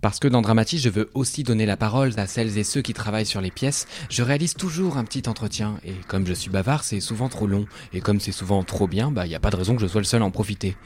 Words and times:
Parce 0.00 0.20
que 0.20 0.28
dans 0.28 0.42
Dramatis, 0.42 0.78
je 0.78 0.90
veux 0.90 1.10
aussi 1.14 1.42
donner 1.42 1.66
la 1.66 1.76
parole 1.76 2.12
à 2.18 2.26
celles 2.26 2.56
et 2.56 2.64
ceux 2.64 2.82
qui 2.82 2.94
travaillent 2.94 3.26
sur 3.26 3.40
les 3.40 3.50
pièces, 3.50 3.86
je 4.10 4.22
réalise 4.22 4.54
toujours 4.54 4.96
un 4.96 5.04
petit 5.04 5.28
entretien. 5.28 5.80
Et 5.84 5.94
comme 6.06 6.26
je 6.26 6.32
suis 6.32 6.50
bavard, 6.50 6.84
c'est 6.84 7.00
souvent 7.00 7.28
trop 7.28 7.48
long. 7.48 7.66
Et 7.92 8.00
comme 8.00 8.20
c'est 8.20 8.32
souvent 8.32 8.62
trop 8.62 8.86
bien, 8.86 9.10
bah, 9.10 9.26
y 9.26 9.34
a 9.34 9.40
pas 9.40 9.50
de 9.50 9.56
raison 9.56 9.74
que 9.74 9.82
je 9.82 9.88
sois 9.88 10.00
le 10.00 10.06
seul 10.06 10.22
à 10.22 10.24
en 10.24 10.30
profiter. 10.30 10.76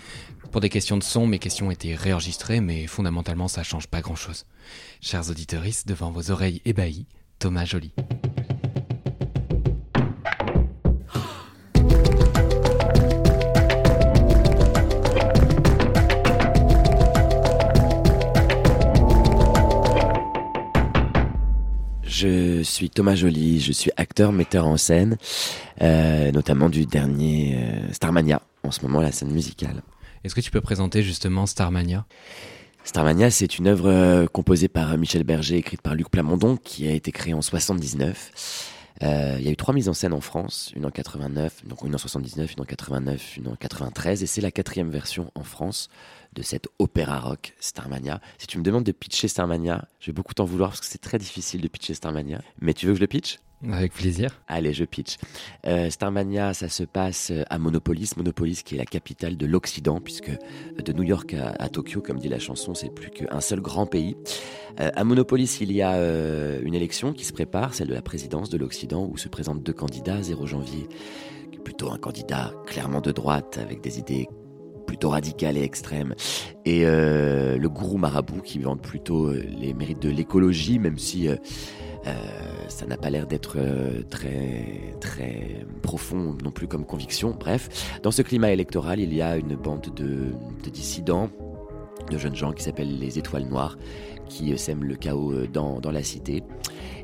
Pour 0.50 0.60
des 0.60 0.70
questions 0.70 0.96
de 0.96 1.02
son, 1.02 1.26
mes 1.26 1.38
questions 1.38 1.70
étaient 1.70 1.94
réenregistrées, 1.94 2.60
mais 2.60 2.86
fondamentalement, 2.86 3.48
ça 3.48 3.62
change 3.62 3.86
pas 3.86 4.00
grand 4.00 4.16
chose. 4.16 4.46
Chers 5.00 5.28
auditeurs, 5.30 5.64
devant 5.86 6.10
vos 6.10 6.30
oreilles 6.30 6.62
ébahies, 6.64 7.06
Thomas 7.38 7.64
Joly. 7.64 7.92
Je 22.22 22.62
suis 22.62 22.88
Thomas 22.88 23.16
Joly, 23.16 23.58
je 23.58 23.72
suis 23.72 23.90
acteur, 23.96 24.30
metteur 24.30 24.68
en 24.68 24.76
scène, 24.76 25.16
euh, 25.80 26.30
notamment 26.30 26.68
du 26.68 26.86
dernier 26.86 27.56
euh, 27.56 27.92
Starmania, 27.92 28.40
en 28.62 28.70
ce 28.70 28.82
moment 28.82 29.00
la 29.00 29.10
scène 29.10 29.32
musicale. 29.32 29.82
Est-ce 30.22 30.36
que 30.36 30.40
tu 30.40 30.52
peux 30.52 30.60
présenter 30.60 31.02
justement 31.02 31.46
Starmania? 31.46 32.06
Starmania, 32.84 33.32
c'est 33.32 33.58
une 33.58 33.66
œuvre 33.66 33.90
euh, 33.90 34.26
composée 34.28 34.68
par 34.68 34.96
Michel 34.98 35.24
Berger, 35.24 35.56
écrite 35.56 35.82
par 35.82 35.96
Luc 35.96 36.10
Plamondon, 36.10 36.56
qui 36.62 36.86
a 36.86 36.92
été 36.92 37.10
créée 37.10 37.34
en 37.34 37.42
79. 37.42 38.71
Euh, 39.02 39.36
il 39.38 39.44
y 39.44 39.48
a 39.48 39.50
eu 39.50 39.56
trois 39.56 39.74
mises 39.74 39.88
en 39.88 39.94
scène 39.94 40.12
en 40.12 40.20
France, 40.20 40.72
une 40.76 40.86
en 40.86 40.90
89, 40.90 41.66
donc 41.66 41.82
une 41.82 41.94
en 41.94 41.98
79, 41.98 42.52
une 42.52 42.60
en 42.60 42.64
89, 42.64 43.36
une 43.36 43.48
en 43.48 43.56
93, 43.56 44.22
et 44.22 44.26
c'est 44.26 44.40
la 44.40 44.50
quatrième 44.50 44.90
version 44.90 45.30
en 45.34 45.42
France 45.42 45.88
de 46.34 46.42
cet 46.42 46.68
opéra 46.78 47.18
rock 47.18 47.54
Starmania. 47.58 48.20
Si 48.38 48.46
tu 48.46 48.58
me 48.58 48.62
demandes 48.62 48.84
de 48.84 48.92
pitcher 48.92 49.28
Starmania, 49.28 49.86
je 49.98 50.06
vais 50.06 50.12
beaucoup 50.12 50.34
t'en 50.34 50.44
vouloir 50.44 50.70
parce 50.70 50.80
que 50.80 50.86
c'est 50.86 51.00
très 51.00 51.18
difficile 51.18 51.60
de 51.60 51.68
pitcher 51.68 51.94
Starmania. 51.94 52.40
Mais 52.60 52.74
tu 52.74 52.86
veux 52.86 52.92
que 52.92 52.98
je 52.98 53.02
le 53.02 53.08
pitch 53.08 53.40
avec 53.70 53.92
plaisir. 53.92 54.42
Allez, 54.48 54.72
je 54.72 54.84
pitch. 54.84 55.18
Euh, 55.66 55.88
Starmania, 55.90 56.54
ça 56.54 56.68
se 56.68 56.82
passe 56.82 57.30
euh, 57.30 57.42
à 57.48 57.58
Monopolis. 57.58 58.16
Monopolis 58.16 58.62
qui 58.64 58.74
est 58.74 58.78
la 58.78 58.84
capitale 58.84 59.36
de 59.36 59.46
l'Occident, 59.46 60.00
puisque 60.00 60.30
euh, 60.30 60.82
de 60.82 60.92
New 60.92 61.04
York 61.04 61.34
à, 61.34 61.68
Tokyo, 61.68 62.00
comme 62.00 62.18
dit 62.18 62.28
la 62.28 62.40
chanson, 62.40 62.74
c'est 62.74 62.92
plus 62.92 63.10
qu'un 63.10 63.40
seul 63.40 63.60
grand 63.60 63.86
pays. 63.86 64.16
à 64.78 65.04
Monopolis, 65.04 65.58
il 65.60 65.72
y 65.72 65.82
a 65.82 65.96
une 66.60 66.74
élection 66.74 67.12
qui 67.12 67.24
se 67.24 67.32
prépare, 67.32 67.74
celle 67.74 67.88
de 67.88 67.94
la 67.94 68.02
présidence 68.02 68.50
de 68.50 68.58
l'Occident, 68.58 69.06
où 69.06 69.16
se 69.16 69.28
présentent 69.28 69.62
deux 69.62 69.72
candidats. 69.72 70.22
0 70.22 70.46
janvier, 70.46 70.88
plutôt 71.64 71.90
un 71.90 71.98
candidat 71.98 72.52
clairement 72.66 73.00
de 73.00 73.12
droite, 73.12 73.58
avec 73.62 73.80
des 73.80 73.98
idées 73.98 74.28
plutôt 74.86 75.10
radicales 75.10 75.56
et 75.56 75.62
extrêmes, 75.62 76.14
et 76.64 76.84
le 76.84 77.66
gourou 77.68 77.98
marabout 77.98 78.42
qui 78.42 78.58
vante 78.58 78.82
plutôt 78.82 79.32
les 79.32 79.74
mérites 79.74 80.02
de 80.02 80.10
l'écologie, 80.10 80.78
même 80.78 80.98
si 80.98 81.28
ça 82.68 82.86
n'a 82.86 82.96
pas 82.96 83.10
l'air 83.10 83.26
d'être 83.26 83.56
euh, 83.56 84.02
très, 84.08 84.94
très 85.00 85.64
profond 85.82 86.36
non 86.42 86.50
plus 86.50 86.66
comme 86.66 86.84
conviction. 86.84 87.36
Bref, 87.38 87.98
dans 88.02 88.10
ce 88.10 88.22
climat 88.22 88.50
électoral, 88.50 89.00
il 89.00 89.14
y 89.14 89.22
a 89.22 89.36
une 89.36 89.54
bande 89.56 89.88
de, 89.94 90.32
dissidents, 90.70 91.30
de 92.10 92.18
jeunes 92.18 92.34
gens 92.34 92.52
qui 92.52 92.62
s'appellent 92.62 92.98
les 92.98 93.18
Étoiles 93.18 93.46
Noires, 93.46 93.78
qui 94.28 94.56
sèment 94.58 94.84
le 94.84 94.96
chaos 94.96 95.32
euh, 95.32 95.46
dans, 95.46 95.80
dans 95.80 95.92
la 95.92 96.02
cité. 96.02 96.42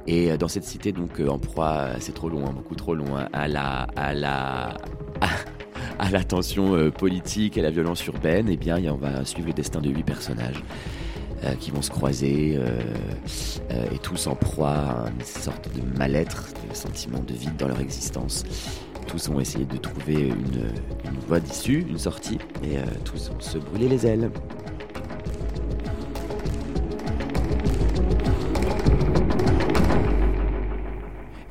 Et 0.06 0.38
dans 0.38 0.48
cette 0.48 0.64
cité, 0.64 0.90
donc 0.90 1.20
en 1.20 1.38
proie, 1.38 1.88
c'est 2.00 2.14
trop 2.14 2.30
long, 2.30 2.42
beaucoup 2.50 2.74
trop 2.74 2.94
long, 2.94 3.14
à 3.30 3.46
la, 3.46 3.82
à 3.94 4.14
la, 4.14 4.78
à, 5.98 6.10
la 6.10 6.24
tension 6.24 6.90
politique 6.90 7.58
et 7.58 7.60
à 7.60 7.64
la 7.64 7.70
violence 7.70 8.06
urbaine, 8.06 8.48
eh 8.48 8.56
bien, 8.56 8.78
on 8.90 8.96
va 8.96 9.26
suivre 9.26 9.48
le 9.48 9.52
destin 9.52 9.82
de 9.82 9.90
huit 9.90 10.04
personnages. 10.04 10.62
Euh, 11.44 11.54
qui 11.54 11.70
vont 11.70 11.82
se 11.82 11.90
croiser 11.90 12.56
euh, 12.56 12.80
euh, 13.70 13.84
et 13.94 13.98
tous 13.98 14.26
en 14.26 14.34
proie 14.34 14.70
à 14.70 15.08
une 15.08 15.24
sorte 15.24 15.68
de 15.72 15.96
mal-être, 15.96 16.48
de 16.68 16.74
sentiment 16.74 17.20
de 17.20 17.32
vide 17.32 17.56
dans 17.56 17.68
leur 17.68 17.78
existence. 17.78 18.42
Tous 19.06 19.28
vont 19.28 19.38
essayer 19.38 19.64
de 19.64 19.76
trouver 19.76 20.14
une, 20.14 20.72
une 21.04 21.18
voie 21.28 21.38
d'issue, 21.38 21.86
une 21.88 21.96
sortie, 21.96 22.38
et 22.64 22.78
tous 23.04 23.30
vont 23.30 23.38
se 23.38 23.58
brûler 23.58 23.88
les 23.88 24.04
ailes. 24.04 24.32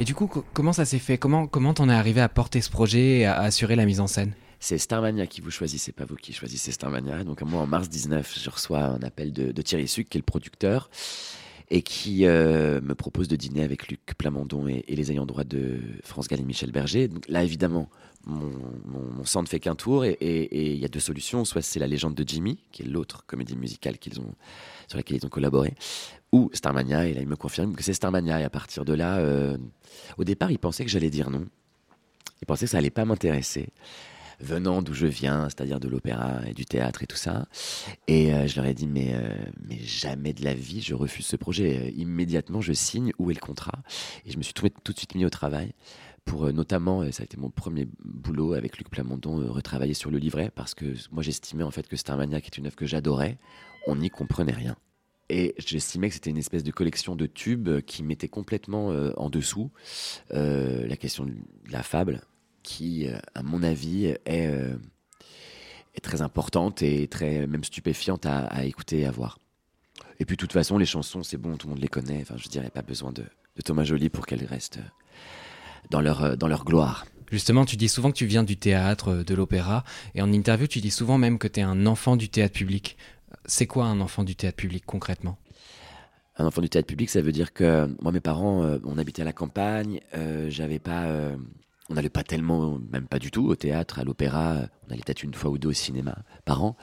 Et 0.01 0.03
du 0.03 0.13
coup, 0.13 0.29
comment 0.53 0.73
ça 0.73 0.83
s'est 0.83 0.99
fait? 0.99 1.17
Comment 1.17 1.47
comment 1.47 1.73
t'en 1.73 1.87
es 1.87 1.93
arrivé 1.93 2.19
à 2.19 2.27
porter 2.27 2.59
ce 2.59 2.69
projet 2.69 3.19
et 3.19 3.25
à 3.25 3.39
assurer 3.39 3.77
la 3.77 3.85
mise 3.85 4.01
en 4.01 4.07
scène? 4.07 4.33
C'est 4.59 4.77
Starmania 4.77 5.27
qui 5.27 5.41
vous 5.41 5.51
choisit, 5.51 5.79
c'est 5.79 5.91
pas 5.91 6.05
vous 6.05 6.15
qui 6.15 6.33
choisissez 6.33 6.71
Starmania. 6.71 7.23
Donc 7.23 7.41
moi, 7.41 7.61
en 7.61 7.67
mars 7.67 7.89
19, 7.89 8.39
je 8.43 8.49
reçois 8.49 8.83
un 8.83 9.01
appel 9.03 9.31
de, 9.33 9.61
Thierry 9.61 9.87
Suc, 9.87 10.09
qui 10.09 10.17
est 10.17 10.21
le 10.21 10.25
producteur, 10.25 10.89
et 11.69 11.81
qui 11.81 12.25
euh, 12.25 12.81
me 12.81 12.95
propose 12.95 13.27
de 13.27 13.35
dîner 13.35 13.63
avec 13.63 13.87
Luc 13.89 14.01
Plamondon 14.17 14.67
et, 14.67 14.83
les 14.87 15.11
ayants 15.11 15.25
droit 15.25 15.43
de 15.43 15.79
France 16.03 16.27
Gall 16.27 16.39
et 16.39 16.43
Michel 16.43 16.71
Berger. 16.71 17.07
Donc 17.07 17.27
là, 17.27 17.43
évidemment, 17.43 17.89
mon, 18.25 18.51
mon, 18.85 19.25
sang 19.25 19.41
ne 19.41 19.47
fait 19.47 19.59
qu'un 19.59 19.75
tour, 19.75 20.05
et 20.05 20.17
il 20.51 20.79
y 20.79 20.85
a 20.85 20.89
deux 20.89 20.99
solutions. 20.99 21.45
Soit 21.45 21.61
c'est 21.61 21.79
La 21.79 21.87
légende 21.87 22.15
de 22.15 22.27
Jimmy, 22.27 22.59
qui 22.71 22.83
est 22.83 22.87
l'autre 22.87 23.25
comédie 23.27 23.55
musicale 23.55 23.97
qu'ils 23.97 24.19
ont, 24.19 24.33
sur 24.87 24.97
laquelle 24.97 25.17
ils 25.17 25.25
ont 25.25 25.29
collaboré, 25.29 25.75
ou 26.31 26.49
Starmania, 26.53 27.07
et 27.07 27.13
là, 27.13 27.21
il 27.21 27.27
me 27.27 27.35
confirme 27.35 27.75
que 27.75 27.83
c'est 27.83 27.93
Starmania. 27.93 28.41
Et 28.41 28.43
à 28.43 28.49
partir 28.49 28.85
de 28.85 28.93
là, 28.93 29.17
euh, 29.17 29.57
au 30.17 30.23
départ, 30.23 30.51
il 30.51 30.59
pensait 30.59 30.83
que 30.83 30.91
j'allais 30.91 31.09
dire 31.09 31.29
non. 31.29 31.45
Il 32.41 32.45
pensait 32.45 32.65
que 32.65 32.71
ça 32.71 32.77
allait 32.77 32.89
pas 32.89 33.05
m'intéresser 33.05 33.69
venant 34.39 34.81
d'où 34.81 34.93
je 34.93 35.07
viens, 35.07 35.45
c'est-à-dire 35.45 35.79
de 35.79 35.87
l'opéra 35.87 36.41
et 36.47 36.53
du 36.53 36.65
théâtre 36.65 37.03
et 37.03 37.07
tout 37.07 37.17
ça. 37.17 37.47
Et 38.07 38.33
euh, 38.33 38.47
je 38.47 38.55
leur 38.55 38.65
ai 38.65 38.73
dit, 38.73 38.87
mais, 38.87 39.13
euh, 39.13 39.33
mais 39.67 39.79
jamais 39.79 40.33
de 40.33 40.43
la 40.43 40.53
vie, 40.53 40.81
je 40.81 40.93
refuse 40.93 41.25
ce 41.25 41.35
projet. 41.35 41.87
Euh, 41.87 41.91
immédiatement, 41.95 42.61
je 42.61 42.73
signe, 42.73 43.11
où 43.19 43.31
est 43.31 43.33
le 43.33 43.39
contrat 43.39 43.79
Et 44.25 44.31
je 44.31 44.37
me 44.37 44.43
suis 44.43 44.53
tout, 44.53 44.67
de 44.67 44.97
suite 44.97 45.15
mis 45.15 45.25
au 45.25 45.29
travail 45.29 45.73
pour 46.25 46.51
notamment, 46.51 47.09
ça 47.13 47.21
a 47.21 47.23
été 47.23 47.37
mon 47.37 47.49
premier 47.49 47.87
boulot 48.03 48.51
avec 48.51 48.77
Luc 48.77 48.89
Plamondon, 48.89 49.49
retravailler 49.49 49.93
sur 49.93 50.11
le 50.11 50.17
livret, 50.17 50.51
parce 50.53 50.73
que 50.73 50.93
moi 51.09 51.23
j'estimais 51.23 51.63
en 51.63 51.71
fait 51.71 51.87
que 51.87 51.95
Starmania, 51.95 52.41
qui 52.41 52.47
est 52.47 52.57
une 52.57 52.65
œuvre 52.65 52.75
que 52.75 52.85
j'adorais, 52.85 53.37
on 53.85 53.95
n'y 53.95 54.09
comprenait 54.09 54.51
rien. 54.51 54.75
Et 55.29 55.55
j'estimais 55.57 56.09
que 56.09 56.15
c'était 56.15 56.29
une 56.29 56.37
espèce 56.37 56.65
de 56.65 56.71
collection 56.71 57.15
de 57.15 57.27
tubes 57.27 57.79
qui 57.79 58.03
mettait 58.03 58.27
complètement 58.27 58.87
en 59.15 59.29
dessous 59.29 59.71
la 60.31 60.97
question 60.97 61.25
de 61.25 61.33
la 61.71 61.81
fable, 61.81 62.19
qui, 62.67 63.07
euh, 63.07 63.17
à 63.33 63.43
mon 63.43 63.63
avis, 63.63 64.07
est, 64.07 64.19
euh, 64.27 64.75
est, 65.95 66.01
très 66.01 66.21
importante 66.21 66.81
et 66.81 67.07
très 67.07 67.47
même 67.47 67.63
stupéfiante 67.63 68.25
à, 68.25 68.65
écouter 68.65 68.99
et 68.99 69.05
à 69.05 69.11
voir. 69.11 69.39
Et 70.19 70.25
puis, 70.25 70.35
de 70.35 70.39
toute 70.41 70.51
façon, 70.51 70.77
les 70.77 70.85
chansons, 70.85 71.23
c'est 71.23 71.37
bon, 71.37 71.55
tout 71.55 71.67
le 71.67 71.73
monde 71.73 71.81
les 71.81 71.87
connaît. 71.87 72.19
Enfin, 72.21 72.35
je 72.37 72.49
dirais 72.49 72.69
pas 72.69 72.81
besoin 72.81 73.13
de, 73.13 73.23
Thomas 73.63 73.85
Joly 73.85 74.09
pour 74.09 74.25
qu'elles 74.27 74.45
restent 74.45 74.79
dans 75.89 76.01
leur, 76.01 76.23
euh, 76.23 76.35
dans 76.35 76.49
leur 76.49 76.65
gloire. 76.65 77.05
Justement, 77.31 77.65
tu 77.65 77.77
dis 77.77 77.87
souvent 77.87 78.11
que 78.11 78.17
tu 78.17 78.25
viens 78.25 78.43
du 78.43 78.57
théâtre, 78.57 79.23
de 79.23 79.33
l'opéra, 79.33 79.85
et 80.13 80.21
en 80.21 80.31
interview, 80.31 80.67
tu 80.67 80.81
dis 80.81 80.91
souvent 80.91 81.17
même 81.17 81.39
que 81.39 81.47
tu 81.47 81.61
es 81.61 81.63
un 81.63 81.85
enfant 81.85 82.17
du 82.17 82.27
théâtre 82.27 82.53
public. 82.53 82.97
C'est 83.45 83.65
quoi 83.65 83.85
un 83.85 84.01
enfant 84.01 84.25
du 84.25 84.35
théâtre 84.35 84.57
public 84.57 84.83
concrètement? 84.85 85.37
Un 86.37 86.45
enfant 86.45 86.61
du 86.61 86.69
théâtre 86.69 86.87
public, 86.87 87.09
ça 87.09 87.21
veut 87.21 87.31
dire 87.31 87.53
que 87.53 87.89
moi, 88.01 88.11
mes 88.11 88.19
parents, 88.19 88.77
on 88.85 88.97
habitait 88.97 89.23
à 89.23 89.25
la 89.25 89.33
campagne, 89.33 89.99
j'avais 90.49 90.79
pas 90.79 91.35
on 91.89 91.93
n'allait 91.93 92.09
pas 92.09 92.23
tellement, 92.23 92.79
même 92.91 93.07
pas 93.07 93.19
du 93.19 93.31
tout, 93.31 93.47
au 93.47 93.55
théâtre, 93.55 93.99
à 93.99 94.03
l'opéra. 94.03 94.61
On 94.87 94.91
allait 94.91 95.01
peut-être 95.05 95.23
une 95.23 95.33
fois 95.33 95.51
ou 95.51 95.57
deux 95.57 95.69
au 95.69 95.73
cinéma 95.73 96.17
par 96.45 96.63
an. 96.63 96.75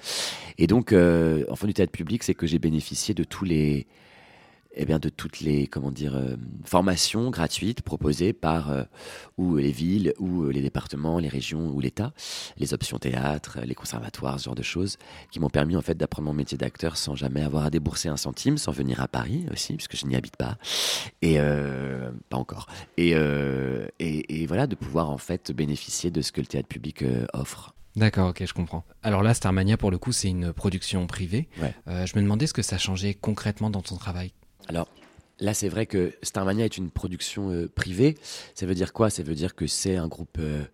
Et 0.59 0.67
donc, 0.67 0.93
euh, 0.93 1.45
enfant 1.49 1.67
du 1.67 1.75
théâtre 1.75 1.93
public, 1.93 2.23
c'est 2.23 2.35
que 2.35 2.47
j'ai 2.47 2.59
bénéficié 2.59 3.15
de 3.15 3.25
tous 3.25 3.45
les, 3.45 3.87
eh 4.77 4.85
bien, 4.85 4.99
de 4.99 5.09
toutes 5.09 5.41
les 5.41 5.67
comment 5.67 5.91
dire, 5.91 6.15
euh, 6.17 6.37
formations 6.65 7.31
gratuites 7.31 7.83
proposées 7.83 8.33
par 8.33 8.71
euh, 8.71 8.85
ou 9.39 9.57
les 9.57 9.71
villes, 9.71 10.13
ou 10.19 10.45
euh, 10.45 10.53
les 10.53 10.63
départements, 10.63 11.19
les 11.19 11.29
régions, 11.29 11.69
ou 11.69 11.81
l'État, 11.81 12.13
les 12.57 12.75
options 12.75 12.99
théâtre, 12.99 13.59
les 13.65 13.75
conservatoires, 13.75 14.39
ce 14.39 14.45
genre 14.45 14.55
de 14.55 14.63
choses, 14.63 14.97
qui 15.31 15.41
m'ont 15.41 15.51
permis 15.51 15.77
en 15.77 15.83
fait 15.83 15.95
d'apprendre 15.95 16.27
mon 16.27 16.35
métier 16.35 16.59
d'acteur 16.59 16.97
sans 16.97 17.15
jamais 17.15 17.43
avoir 17.43 17.65
à 17.65 17.71
débourser 17.71 18.09
un 18.09 18.17
centime, 18.17 18.59
sans 18.59 18.73
venir 18.73 19.01
à 19.01 19.09
Paris 19.09 19.47
aussi, 19.53 19.75
puisque 19.75 19.97
je 19.97 20.07
n'y 20.07 20.17
habite 20.17 20.37
pas, 20.37 20.59
et 21.23 21.39
pas 22.29 22.37
encore. 22.37 22.67
Et, 22.97 23.11
et, 23.11 24.43
et, 24.43 24.47
voilà, 24.47 24.67
de 24.67 24.75
pouvoir 24.75 25.11
en 25.11 25.19
fait 25.19 25.53
bénéficier 25.53 26.11
de 26.11 26.23
ce 26.23 26.33
que 26.33 26.41
le 26.41 26.47
théâtre 26.47 26.69
public 26.69 27.05
offre. 27.33 27.75
D'accord, 27.97 28.31
ok, 28.31 28.45
je 28.45 28.53
comprends. 28.53 28.85
Alors 29.03 29.23
là, 29.23 29.35
Starmania, 29.35 29.77
pour 29.77 29.91
le 29.91 29.99
coup, 29.99 30.11
c'est 30.11 30.29
une 30.29 30.53
production 30.53 31.07
privée. 31.07 31.49
Euh, 31.87 32.07
je 32.07 32.17
me 32.17 32.23
demandais 32.23 32.47
ce 32.47 32.53
que 32.53 32.63
ça 32.63 32.77
changeait 32.77 33.15
concrètement 33.15 33.71
dans 33.71 33.83
ton 33.83 33.97
travail. 33.97 34.33
Alors, 34.69 34.89
Là, 35.41 35.53
c'est 35.53 35.69
vrai 35.69 35.87
que 35.87 36.13
Starmania 36.23 36.65
est 36.65 36.79
une 36.79 36.91
production 36.91 37.51
euh, 37.51 37.69
privée. 37.69 38.17
Ça 38.55 38.67
veut 38.67 38.75
dire 38.75 38.93
quoi? 38.93 39.11
Ça 39.11 39.23
veut 39.23 39.35
dire 39.35 39.55
que 39.55 39.67
c'est 39.67 39.97
un 39.97 40.07
groupe 40.07 40.39
euh, 40.39 40.65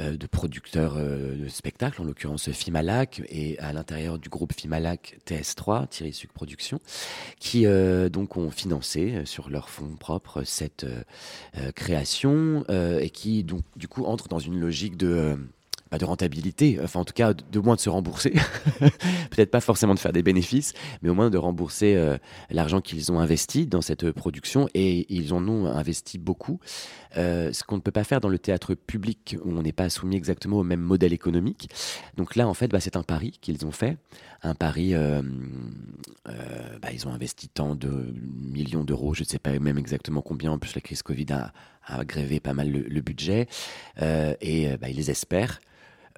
de 0.00 0.26
producteurs 0.26 0.96
de 0.96 1.48
spectacles, 1.48 2.00
en 2.00 2.04
l'occurrence 2.04 2.50
Fimalac, 2.50 3.22
et 3.28 3.58
à 3.58 3.72
l'intérieur 3.72 4.18
du 4.18 4.30
groupe 4.30 4.52
Fimalac 4.54 5.18
TS3, 5.26 5.86
Thierry 5.86 6.12
Suc 6.14 6.32
Productions, 6.32 6.80
qui 7.38 7.66
donc 8.10 8.38
ont 8.38 8.50
financé 8.50 9.22
sur 9.26 9.50
leur 9.50 9.68
fonds 9.68 9.94
propres 9.96 10.44
cette 10.44 10.86
création 11.76 12.64
et 12.70 13.10
qui 13.10 13.44
donc 13.44 13.60
du 13.76 13.86
coup 13.86 14.04
entrent 14.06 14.28
dans 14.28 14.38
une 14.38 14.58
logique 14.58 14.96
de 14.96 15.36
de 15.98 16.04
rentabilité, 16.04 16.78
enfin 16.82 17.00
en 17.00 17.04
tout 17.04 17.12
cas 17.12 17.34
de, 17.34 17.60
moins 17.60 17.74
de 17.74 17.80
se 17.80 17.90
rembourser, 17.90 18.30
peut-être 19.30 19.50
pas 19.50 19.60
forcément 19.60 19.94
de 19.94 19.98
faire 19.98 20.12
des 20.12 20.22
bénéfices, 20.22 20.72
mais 21.02 21.10
au 21.10 21.14
moins 21.14 21.30
de 21.30 21.38
rembourser 21.38 21.94
euh, 21.96 22.16
l'argent 22.50 22.80
qu'ils 22.80 23.12
ont 23.12 23.20
investi 23.20 23.66
dans 23.66 23.82
cette 23.82 24.10
production. 24.12 24.68
Et 24.74 25.06
ils 25.14 25.34
en 25.34 25.46
ont 25.48 25.66
investi 25.66 26.18
beaucoup, 26.18 26.60
euh, 27.16 27.52
ce 27.52 27.62
qu'on 27.64 27.76
ne 27.76 27.80
peut 27.80 27.90
pas 27.90 28.04
faire 28.04 28.20
dans 28.20 28.28
le 28.28 28.38
théâtre 28.38 28.74
public 28.74 29.36
où 29.44 29.50
on 29.50 29.62
n'est 29.62 29.72
pas 29.72 29.90
soumis 29.90 30.16
exactement 30.16 30.58
au 30.58 30.62
même 30.64 30.80
modèle 30.80 31.12
économique. 31.12 31.68
Donc 32.16 32.36
là 32.36 32.48
en 32.48 32.54
fait 32.54 32.68
bah, 32.68 32.80
c'est 32.80 32.96
un 32.96 33.02
pari 33.02 33.38
qu'ils 33.40 33.66
ont 33.66 33.72
fait, 33.72 33.98
un 34.42 34.54
pari, 34.54 34.94
euh, 34.94 35.22
bah, 36.80 36.88
ils 36.92 37.06
ont 37.06 37.12
investi 37.12 37.48
tant 37.48 37.74
de 37.74 38.14
millions 38.24 38.84
d'euros, 38.84 39.14
je 39.14 39.22
ne 39.22 39.28
sais 39.28 39.38
pas 39.38 39.58
même 39.58 39.78
exactement 39.78 40.22
combien, 40.22 40.52
en 40.52 40.58
plus 40.58 40.74
la 40.74 40.80
crise 40.80 41.02
Covid 41.02 41.26
a, 41.32 41.52
a 41.86 42.04
grévé 42.04 42.40
pas 42.40 42.54
mal 42.54 42.70
le, 42.70 43.00
budget. 43.02 43.46
Et 44.00 44.76
bah, 44.80 44.88
ils 44.88 45.10
espèrent 45.10 45.60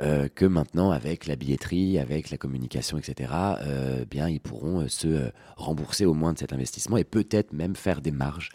euh, 0.01 0.29
que 0.29 0.45
maintenant, 0.45 0.91
avec 0.91 1.27
la 1.27 1.37
billetterie, 1.37 1.99
avec 1.99 2.31
la 2.31 2.37
communication, 2.37 2.99
etc., 2.99 3.33
euh, 3.61 4.05
bien, 4.05 4.29
ils 4.29 4.41
pourront 4.41 4.81
euh, 4.81 4.89
se 4.89 5.31
rembourser 5.57 6.05
au 6.05 6.15
moins 6.15 6.33
de 6.33 6.39
cet 6.39 6.53
investissement 6.53 6.97
et 6.97 7.05
peut-être 7.05 7.53
même 7.53 7.77
faire 7.77 8.01
des 8.01 8.11
marges 8.11 8.51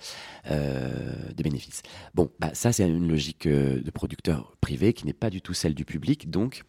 de 0.50 1.44
bénéfices. 1.44 1.84
Bon, 2.16 2.32
bah, 2.40 2.50
ça, 2.54 2.72
c'est 2.72 2.88
une 2.88 3.08
logique 3.08 3.48
de 3.48 3.92
producteur 3.92 4.56
privé 4.62 4.94
qui 4.94 5.06
n'est 5.06 5.14
pas 5.14 5.30
du 5.30 5.42
tout 5.42 5.54
celle 5.54 5.76
du 5.76 5.86
public. 5.86 6.30
Donc, 6.30 6.64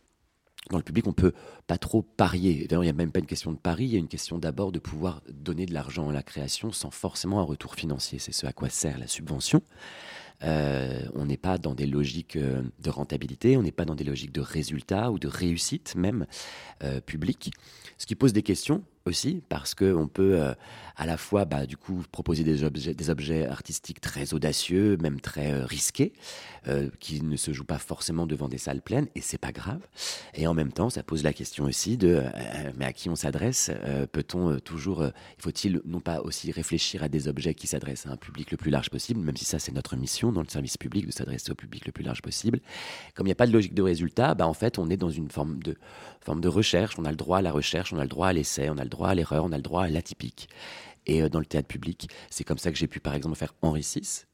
dans 0.68 0.76
le 0.76 0.82
public, 0.82 1.06
on 1.06 1.12
peut 1.12 1.32
pas 1.66 1.78
trop 1.78 2.02
parier. 2.02 2.66
D'ailleurs, 2.68 2.84
il 2.84 2.86
n'y 2.86 2.90
a 2.90 2.94
même 2.94 3.10
pas 3.10 3.20
une 3.20 3.26
question 3.26 3.52
de 3.52 3.56
pari, 3.56 3.84
il 3.86 3.92
y 3.92 3.96
a 3.96 3.98
une 3.98 4.08
question 4.08 4.38
d'abord 4.38 4.72
de 4.72 4.78
pouvoir 4.78 5.22
donner 5.30 5.66
de 5.66 5.72
l'argent 5.72 6.10
à 6.10 6.12
la 6.12 6.22
création 6.22 6.70
sans 6.70 6.90
forcément 6.90 7.40
un 7.40 7.44
retour 7.44 7.74
financier. 7.74 8.18
C'est 8.18 8.32
ce 8.32 8.46
à 8.46 8.52
quoi 8.52 8.68
sert 8.68 8.98
la 8.98 9.06
subvention. 9.06 9.62
Euh, 10.42 11.02
on 11.14 11.26
n'est 11.26 11.36
pas 11.36 11.58
dans 11.58 11.74
des 11.74 11.86
logiques 11.86 12.36
euh, 12.36 12.62
de 12.78 12.90
rentabilité, 12.90 13.56
on 13.56 13.62
n'est 13.62 13.72
pas 13.72 13.84
dans 13.84 13.94
des 13.94 14.04
logiques 14.04 14.32
de 14.32 14.40
résultats 14.40 15.10
ou 15.10 15.18
de 15.18 15.28
réussite 15.28 15.94
même 15.96 16.26
euh, 16.82 17.00
publique, 17.00 17.52
ce 17.98 18.06
qui 18.06 18.14
pose 18.14 18.32
des 18.32 18.42
questions 18.42 18.82
aussi 19.06 19.42
parce 19.48 19.74
qu'on 19.74 20.08
peut 20.08 20.40
euh, 20.40 20.54
à 20.96 21.06
la 21.06 21.16
fois 21.16 21.46
bah, 21.46 21.66
du 21.66 21.76
coup 21.76 22.04
proposer 22.10 22.44
des 22.44 22.64
objets, 23.10 23.46
artistiques 23.46 24.00
très 24.00 24.34
audacieux, 24.34 24.96
même 24.98 25.20
très 25.20 25.62
risqués, 25.64 26.12
qui 27.00 27.22
ne 27.22 27.36
se 27.36 27.54
jouent 27.54 27.64
pas 27.64 27.78
forcément 27.78 28.26
devant 28.26 28.48
des 28.48 28.58
salles 28.58 28.82
pleines 28.82 29.08
et 29.14 29.22
c'est 29.22 29.38
pas 29.38 29.50
grave. 29.50 29.80
Et 30.34 30.46
en 30.46 30.52
même 30.52 30.72
temps, 30.72 30.90
ça 30.90 31.02
pose 31.02 31.22
la 31.22 31.32
question 31.32 31.64
aussi 31.64 31.96
de 31.96 32.22
mais 32.76 32.84
à 32.84 32.92
qui 32.92 33.08
on 33.08 33.16
s'adresse 33.16 33.70
Peut-on 34.12 34.58
toujours 34.58 35.06
faut-il 35.38 35.80
non 35.86 36.00
pas 36.00 36.20
aussi 36.20 36.52
réfléchir 36.52 37.02
à 37.02 37.08
des 37.08 37.28
objets 37.28 37.54
qui 37.54 37.66
s'adressent 37.66 38.04
à 38.04 38.10
un 38.10 38.18
public 38.18 38.50
le 38.50 38.58
plus 38.58 38.70
large 38.70 38.90
possible, 38.90 39.20
même 39.20 39.38
si 39.38 39.46
ça 39.46 39.58
c'est 39.58 39.72
notre 39.72 39.96
mission 39.96 40.29
dans 40.32 40.42
le 40.42 40.48
service 40.48 40.76
public 40.76 41.06
de 41.06 41.12
s'adresser 41.12 41.50
au 41.50 41.54
public 41.54 41.86
le 41.86 41.92
plus 41.92 42.04
large 42.04 42.22
possible. 42.22 42.60
Comme 43.14 43.26
il 43.26 43.30
n'y 43.30 43.32
a 43.32 43.36
pas 43.36 43.46
de 43.46 43.52
logique 43.52 43.74
de 43.74 43.82
résultat, 43.82 44.34
bah, 44.34 44.46
en 44.46 44.54
fait 44.54 44.78
on 44.78 44.88
est 44.90 44.96
dans 44.96 45.10
une 45.10 45.30
forme 45.30 45.62
de 45.62 45.76
forme 46.20 46.40
de 46.40 46.48
recherche. 46.48 46.98
On 46.98 47.04
a 47.04 47.10
le 47.10 47.16
droit 47.16 47.38
à 47.38 47.42
la 47.42 47.52
recherche, 47.52 47.92
on 47.92 47.98
a 47.98 48.02
le 48.02 48.08
droit 48.08 48.28
à 48.28 48.32
l'essai, 48.32 48.68
on 48.70 48.78
a 48.78 48.84
le 48.84 48.90
droit 48.90 49.08
à 49.08 49.14
l'erreur, 49.14 49.44
on 49.44 49.52
a 49.52 49.56
le 49.56 49.62
droit 49.62 49.84
à 49.84 49.88
l'atypique. 49.88 50.48
Et 51.06 51.22
euh, 51.22 51.28
dans 51.28 51.38
le 51.38 51.46
théâtre 51.46 51.68
public, 51.68 52.08
c'est 52.30 52.44
comme 52.44 52.58
ça 52.58 52.70
que 52.70 52.78
j'ai 52.78 52.86
pu 52.86 53.00
par 53.00 53.14
exemple 53.14 53.36
faire 53.36 53.54
Henri 53.62 53.80
VI. 53.80 54.24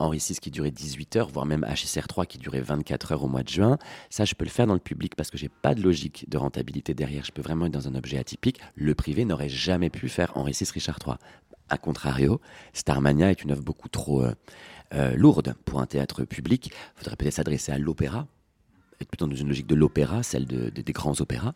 Henri 0.00 0.18
VI 0.18 0.36
qui 0.36 0.50
durait 0.50 0.70
18 0.70 1.16
heures, 1.16 1.28
voire 1.28 1.44
même 1.44 1.64
HSR3 1.64 2.26
qui 2.26 2.38
durait 2.38 2.60
24 2.60 3.12
heures 3.12 3.24
au 3.24 3.28
mois 3.28 3.42
de 3.42 3.48
juin. 3.48 3.78
Ça, 4.10 4.24
je 4.24 4.34
peux 4.34 4.44
le 4.44 4.50
faire 4.50 4.66
dans 4.68 4.74
le 4.74 4.80
public 4.80 5.16
parce 5.16 5.30
que 5.30 5.36
j'ai 5.36 5.48
pas 5.48 5.74
de 5.74 5.82
logique 5.82 6.28
de 6.28 6.38
rentabilité 6.38 6.94
derrière. 6.94 7.24
Je 7.24 7.32
peux 7.32 7.42
vraiment 7.42 7.66
être 7.66 7.72
dans 7.72 7.88
un 7.88 7.96
objet 7.96 8.16
atypique. 8.16 8.60
Le 8.76 8.94
privé 8.94 9.24
n'aurait 9.24 9.48
jamais 9.48 9.90
pu 9.90 10.08
faire 10.08 10.36
Henri 10.36 10.52
VI, 10.52 10.70
Richard 10.72 10.98
III. 11.04 11.16
A 11.70 11.78
contrario, 11.78 12.40
Starmania 12.72 13.30
est 13.30 13.42
une 13.42 13.50
œuvre 13.50 13.62
beaucoup 13.62 13.88
trop 13.88 14.22
euh, 14.22 14.32
euh, 14.94 15.14
lourde 15.16 15.54
pour 15.64 15.80
un 15.80 15.86
théâtre 15.86 16.24
public. 16.24 16.70
Il 16.72 16.98
faudrait 16.98 17.16
peut-être 17.16 17.34
s'adresser 17.34 17.72
à 17.72 17.78
l'opéra 17.78 18.26
être 19.00 19.10
plutôt 19.10 19.28
dans 19.28 19.36
une 19.36 19.46
logique 19.46 19.68
de 19.68 19.76
l'opéra, 19.76 20.24
celle 20.24 20.44
de, 20.44 20.70
des 20.70 20.92
grands 20.92 21.20
opéras. 21.20 21.54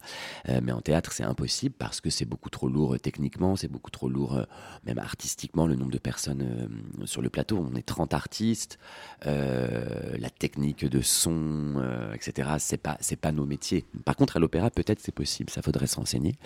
Euh, 0.48 0.60
mais 0.62 0.70
en 0.70 0.80
théâtre, 0.80 1.10
c'est 1.10 1.24
impossible 1.24 1.74
parce 1.76 2.00
que 2.00 2.08
c'est 2.08 2.24
beaucoup 2.24 2.50
trop 2.50 2.68
lourd 2.68 2.94
euh, 2.94 2.98
techniquement, 2.98 3.56
c'est 3.56 3.66
beaucoup 3.66 3.90
trop 3.90 4.08
lourd 4.08 4.46
même 4.86 5.00
artistiquement, 5.00 5.66
le 5.66 5.74
nombre 5.74 5.90
de 5.90 5.98
personnes 5.98 6.68
sur 7.04 7.20
le 7.20 7.30
plateau. 7.30 7.58
On 7.58 7.74
est 7.74 7.82
30 7.82 8.14
artistes, 8.14 8.78
la 9.24 10.30
technique 10.30 10.84
de 10.84 11.00
son, 11.00 11.82
etc. 12.14 12.50
C'est 12.58 12.76
pas, 12.76 12.96
pas 13.20 13.32
nos 13.32 13.44
métiers. 13.44 13.86
Par 14.04 14.14
contre, 14.14 14.36
à 14.36 14.38
l'opéra, 14.38 14.70
peut-être 14.70 15.00
c'est 15.00 15.10
possible, 15.10 15.50
ça 15.50 15.62
faudrait 15.62 15.88
s'enseigner. 15.88 16.36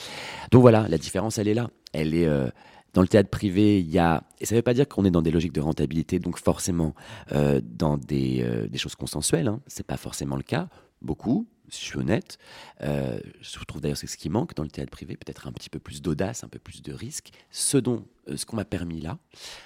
Donc 0.51 0.63
voilà, 0.63 0.89
la 0.89 0.97
différence, 0.97 1.37
elle 1.37 1.49
est 1.49 1.55
là. 1.55 1.69
Elle 1.93 2.15
est 2.15 2.27
dans 2.97 3.03
le 3.03 3.09
théâtre 3.09 3.31
privé, 3.31 3.79
il 3.79 3.91
y 3.91 3.99
a. 3.99 4.25
Et 4.41 4.47
ça 4.47 4.55
ne 4.55 4.59
veut 4.59 4.63
pas 4.63 4.75
dire 4.75 4.89
qu'on 4.89 5.05
est 5.05 5.11
dans 5.11 5.23
des 5.23 5.31
logiques 5.31 5.53
de 5.53 5.61
rentabilité, 5.61 6.19
donc 6.19 6.39
forcément 6.39 6.95
dans 7.31 7.99
des, 7.99 8.69
des, 8.69 8.79
choses 8.79 8.95
consensuelles. 8.95 9.49
Hein. 9.49 9.61
C'est 9.67 9.87
pas 9.87 9.97
forcément 9.97 10.37
le 10.37 10.43
cas 10.43 10.69
beaucoup, 11.03 11.49
si 11.69 11.81
je 11.81 11.87
suis 11.87 11.99
honnête. 11.99 12.39
Euh, 12.83 13.19
je 13.41 13.59
trouve 13.65 13.81
d'ailleurs 13.81 13.97
que 13.97 14.01
c'est 14.01 14.07
ce 14.07 14.17
qui 14.17 14.29
manque 14.29 14.55
dans 14.55 14.63
le 14.63 14.71
théâtre 14.71 14.91
privé, 14.91 15.17
peut-être 15.17 15.47
un 15.47 15.53
petit 15.53 15.71
peu 15.71 15.79
plus 15.79 16.03
d'audace, 16.03 16.45
un 16.45 16.49
peu 16.49 16.59
plus 16.59 16.83
de 16.83 16.93
risque. 16.93 17.31
Ce 17.51 17.77
dont, 17.77 18.07
euh, 18.29 18.37
ce 18.37 18.47
qu'on 18.47 18.57
m'a 18.57 18.65
permis 18.65 19.01
là, 19.01 19.19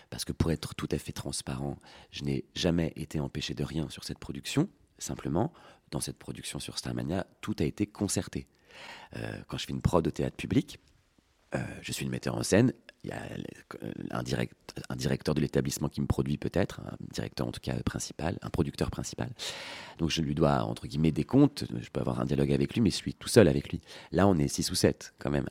parce 0.08 0.24
que 0.24 0.32
pour 0.32 0.50
être 0.50 0.74
tout 0.74 0.88
à 0.90 0.98
fait 0.98 1.12
transparent, 1.12 1.78
je 2.10 2.24
n'ai 2.24 2.44
jamais 2.54 2.92
été 2.96 3.20
empêché 3.20 3.54
de 3.54 3.64
rien 3.64 3.88
sur 3.88 4.04
cette 4.04 4.18
production. 4.18 4.68
Simplement, 4.98 5.52
dans 5.90 6.00
cette 6.00 6.18
production 6.18 6.58
sur 6.58 6.78
Starmania, 6.78 7.26
tout 7.40 7.56
a 7.58 7.64
été 7.64 7.86
concerté. 7.86 8.46
Euh, 9.16 9.42
quand 9.48 9.58
je 9.58 9.66
fais 9.66 9.72
une 9.72 9.82
prod 9.82 10.06
au 10.06 10.10
théâtre 10.10 10.36
public, 10.36 10.78
je 11.82 11.90
suis 11.90 12.04
le 12.04 12.12
metteur 12.12 12.36
en 12.36 12.44
scène, 12.44 12.72
il 13.04 13.10
y 13.10 13.12
a 13.12 13.22
un, 14.10 14.22
direct, 14.22 14.54
un 14.88 14.96
directeur 14.96 15.34
de 15.34 15.40
l'établissement 15.40 15.88
qui 15.88 16.00
me 16.00 16.06
produit 16.06 16.36
peut-être, 16.36 16.80
un 16.80 16.96
directeur 17.12 17.46
en 17.46 17.52
tout 17.52 17.60
cas 17.60 17.74
principal, 17.82 18.38
un 18.42 18.50
producteur 18.50 18.90
principal. 18.90 19.30
Donc 19.98 20.10
je 20.10 20.20
lui 20.20 20.34
dois, 20.34 20.64
entre 20.64 20.86
guillemets, 20.86 21.12
des 21.12 21.24
comptes, 21.24 21.64
je 21.80 21.88
peux 21.90 22.00
avoir 22.00 22.20
un 22.20 22.24
dialogue 22.24 22.52
avec 22.52 22.74
lui, 22.74 22.80
mais 22.80 22.90
je 22.90 22.96
suis 22.96 23.14
tout 23.14 23.28
seul 23.28 23.48
avec 23.48 23.70
lui. 23.70 23.80
Là, 24.12 24.26
on 24.26 24.36
est 24.36 24.48
six 24.48 24.70
ou 24.70 24.74
sept 24.74 25.14
quand 25.18 25.30
même 25.30 25.46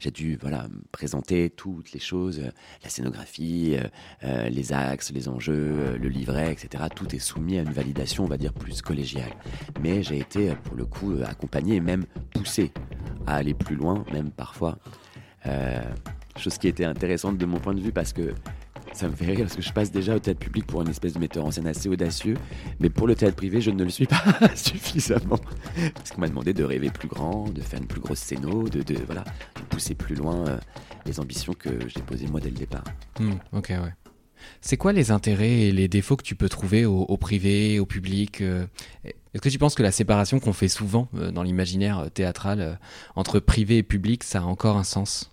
j'ai 0.00 0.10
dû 0.10 0.36
voilà 0.40 0.66
présenter 0.92 1.50
toutes 1.50 1.92
les 1.92 2.00
choses, 2.00 2.40
la 2.82 2.88
scénographie, 2.88 3.76
euh, 3.76 3.86
euh, 4.24 4.48
les 4.48 4.72
axes, 4.72 5.12
les 5.12 5.28
enjeux, 5.28 5.96
le 5.98 6.08
livret, 6.08 6.52
etc. 6.52 6.84
Tout 6.94 7.14
est 7.14 7.18
soumis 7.18 7.58
à 7.58 7.62
une 7.62 7.72
validation, 7.72 8.24
on 8.24 8.28
va 8.28 8.38
dire 8.38 8.52
plus 8.52 8.82
collégiale. 8.82 9.32
Mais 9.82 10.02
j'ai 10.02 10.18
été 10.18 10.54
pour 10.64 10.74
le 10.74 10.86
coup 10.86 11.14
accompagné 11.24 11.76
et 11.76 11.80
même 11.80 12.06
poussé 12.34 12.72
à 13.26 13.36
aller 13.36 13.54
plus 13.54 13.76
loin, 13.76 14.04
même 14.12 14.30
parfois 14.30 14.78
euh, 15.46 15.82
chose 16.36 16.58
qui 16.58 16.68
était 16.68 16.84
intéressante 16.84 17.38
de 17.38 17.46
mon 17.46 17.58
point 17.58 17.74
de 17.74 17.80
vue 17.80 17.92
parce 17.92 18.12
que 18.12 18.34
ça 18.92 19.08
me 19.08 19.14
fait 19.14 19.26
rire 19.26 19.40
parce 19.40 19.56
que 19.56 19.62
je 19.62 19.72
passe 19.72 19.92
déjà 19.92 20.16
au 20.16 20.18
théâtre 20.18 20.40
public 20.40 20.66
pour 20.66 20.82
une 20.82 20.88
espèce 20.88 21.14
de 21.14 21.18
metteur 21.18 21.44
en 21.44 21.50
scène 21.50 21.66
assez 21.66 21.88
audacieux, 21.88 22.34
mais 22.80 22.90
pour 22.90 23.06
le 23.06 23.14
théâtre 23.14 23.36
privé, 23.36 23.60
je 23.60 23.70
ne 23.70 23.84
le 23.84 23.90
suis 23.90 24.06
pas 24.06 24.22
suffisamment. 24.54 25.38
Parce 25.94 26.10
qu'on 26.10 26.20
m'a 26.20 26.28
demandé 26.28 26.52
de 26.52 26.64
rêver 26.64 26.90
plus 26.90 27.08
grand, 27.08 27.48
de 27.48 27.60
faire 27.60 27.80
une 27.80 27.86
plus 27.86 28.00
grosse 28.00 28.18
scéno, 28.18 28.68
de, 28.68 28.82
de 28.82 28.96
voilà, 29.06 29.24
de 29.56 29.62
pousser 29.68 29.94
plus 29.94 30.16
loin 30.16 30.46
euh, 30.48 30.58
les 31.06 31.20
ambitions 31.20 31.52
que 31.52 31.70
j'ai 31.88 32.02
posées 32.02 32.26
moi 32.26 32.40
dès 32.40 32.50
le 32.50 32.56
départ. 32.56 32.84
Hmm, 33.18 33.34
ok, 33.52 33.68
ouais. 33.70 33.94
C'est 34.60 34.76
quoi 34.76 34.92
les 34.92 35.10
intérêts 35.10 35.68
et 35.68 35.72
les 35.72 35.88
défauts 35.88 36.16
que 36.16 36.22
tu 36.22 36.34
peux 36.34 36.48
trouver 36.48 36.84
au, 36.86 37.16
privé, 37.16 37.78
au 37.78 37.86
public 37.86 38.40
euh, 38.40 38.66
Est-ce 39.32 39.42
que 39.42 39.48
tu 39.48 39.58
penses 39.58 39.74
que 39.74 39.82
la 39.82 39.92
séparation 39.92 40.40
qu'on 40.40 40.52
fait 40.52 40.68
souvent 40.68 41.08
euh, 41.14 41.30
dans 41.30 41.42
l'imaginaire 41.42 42.10
théâtral 42.12 42.60
euh, 42.60 42.74
entre 43.14 43.38
privé 43.38 43.78
et 43.78 43.82
public, 43.82 44.24
ça 44.24 44.40
a 44.40 44.42
encore 44.42 44.76
un 44.76 44.84
sens? 44.84 45.30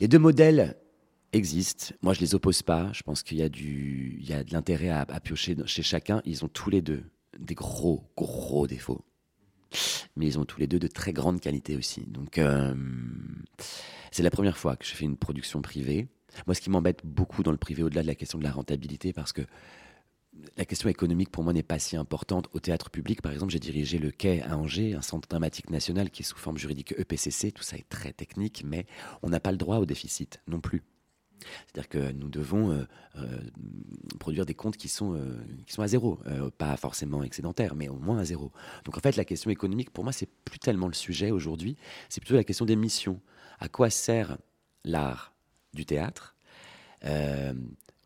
Les 0.00 0.08
deux 0.08 0.18
modèles 0.18 0.76
existent. 1.32 1.94
Moi, 2.02 2.14
je 2.14 2.20
les 2.20 2.34
oppose 2.34 2.62
pas. 2.62 2.90
Je 2.92 3.02
pense 3.02 3.22
qu'il 3.22 3.38
y 3.38 3.42
a 3.42 3.46
y 3.46 4.32
a 4.32 4.44
de 4.44 4.52
l'intérêt 4.52 4.90
à, 4.90 5.04
piocher 5.20 5.56
chez 5.66 5.82
chacun. 5.82 6.22
Ils 6.24 6.44
ont 6.44 6.48
tous 6.48 6.70
les 6.70 6.82
deux 6.82 7.04
des 7.38 7.54
gros, 7.54 8.10
gros 8.16 8.66
défauts. 8.66 9.04
Mais 10.16 10.26
ils 10.26 10.38
ont 10.38 10.44
tous 10.44 10.58
les 10.58 10.66
deux 10.66 10.80
de 10.80 10.88
très 10.88 11.12
grandes 11.12 11.40
qualités 11.40 11.76
aussi. 11.76 12.00
Donc, 12.08 12.40
c'est 14.10 14.22
la 14.24 14.30
première 14.30 14.58
fois 14.58 14.74
que 14.74 14.84
je 14.84 14.90
fais 14.94 15.04
une 15.04 15.16
production 15.16 15.62
privée. 15.62 16.08
Moi, 16.46 16.54
ce 16.54 16.60
qui 16.60 16.70
m'embête 16.70 17.02
beaucoup 17.04 17.42
dans 17.42 17.52
le 17.52 17.56
privé, 17.56 17.82
au-delà 17.82 18.02
de 18.02 18.06
la 18.06 18.14
question 18.14 18.38
de 18.38 18.44
la 18.44 18.52
rentabilité, 18.52 19.12
parce 19.12 19.32
que 19.32 19.42
la 20.56 20.64
question 20.64 20.88
économique 20.88 21.30
pour 21.30 21.44
moi 21.44 21.52
n'est 21.52 21.62
pas 21.62 21.78
si 21.78 21.96
importante. 21.96 22.48
Au 22.52 22.60
théâtre 22.60 22.90
public, 22.90 23.22
par 23.22 23.32
exemple, 23.32 23.52
j'ai 23.52 23.58
dirigé 23.58 23.98
le 23.98 24.10
Quai 24.10 24.42
à 24.42 24.56
Angers, 24.56 24.94
un 24.94 25.02
centre 25.02 25.28
dramatique 25.28 25.70
national 25.70 26.10
qui 26.10 26.22
est 26.22 26.24
sous 26.24 26.38
forme 26.38 26.58
juridique 26.58 26.94
EPCC. 26.96 27.52
Tout 27.52 27.62
ça 27.62 27.76
est 27.76 27.88
très 27.88 28.12
technique, 28.12 28.62
mais 28.64 28.86
on 29.22 29.28
n'a 29.28 29.40
pas 29.40 29.52
le 29.52 29.58
droit 29.58 29.78
au 29.78 29.86
déficit 29.86 30.40
non 30.46 30.60
plus. 30.60 30.82
C'est-à-dire 31.66 31.88
que 31.88 32.12
nous 32.12 32.28
devons 32.28 32.70
euh, 32.70 32.84
euh, 33.16 33.38
produire 34.18 34.46
des 34.46 34.54
comptes 34.54 34.76
qui 34.76 34.88
sont, 34.88 35.14
euh, 35.14 35.38
qui 35.66 35.72
sont 35.72 35.82
à 35.82 35.88
zéro, 35.88 36.18
pas 36.58 36.76
forcément 36.76 37.22
excédentaires, 37.22 37.74
mais 37.74 37.88
au 37.88 37.96
moins 37.96 38.18
à 38.18 38.24
zéro. 38.24 38.52
Donc 38.84 38.96
en 38.96 39.00
fait, 39.00 39.16
la 39.16 39.24
question 39.24 39.50
économique, 39.50 39.90
pour 39.90 40.04
moi, 40.04 40.12
c'est 40.12 40.28
plus 40.44 40.58
tellement 40.58 40.88
le 40.88 40.94
sujet 40.94 41.30
aujourd'hui, 41.30 41.76
c'est 42.08 42.20
plutôt 42.20 42.36
la 42.36 42.44
question 42.44 42.64
des 42.64 42.76
missions. 42.76 43.20
À 43.58 43.68
quoi 43.68 43.90
sert 43.90 44.38
l'art 44.84 45.34
du 45.74 45.84
théâtre? 45.86 46.36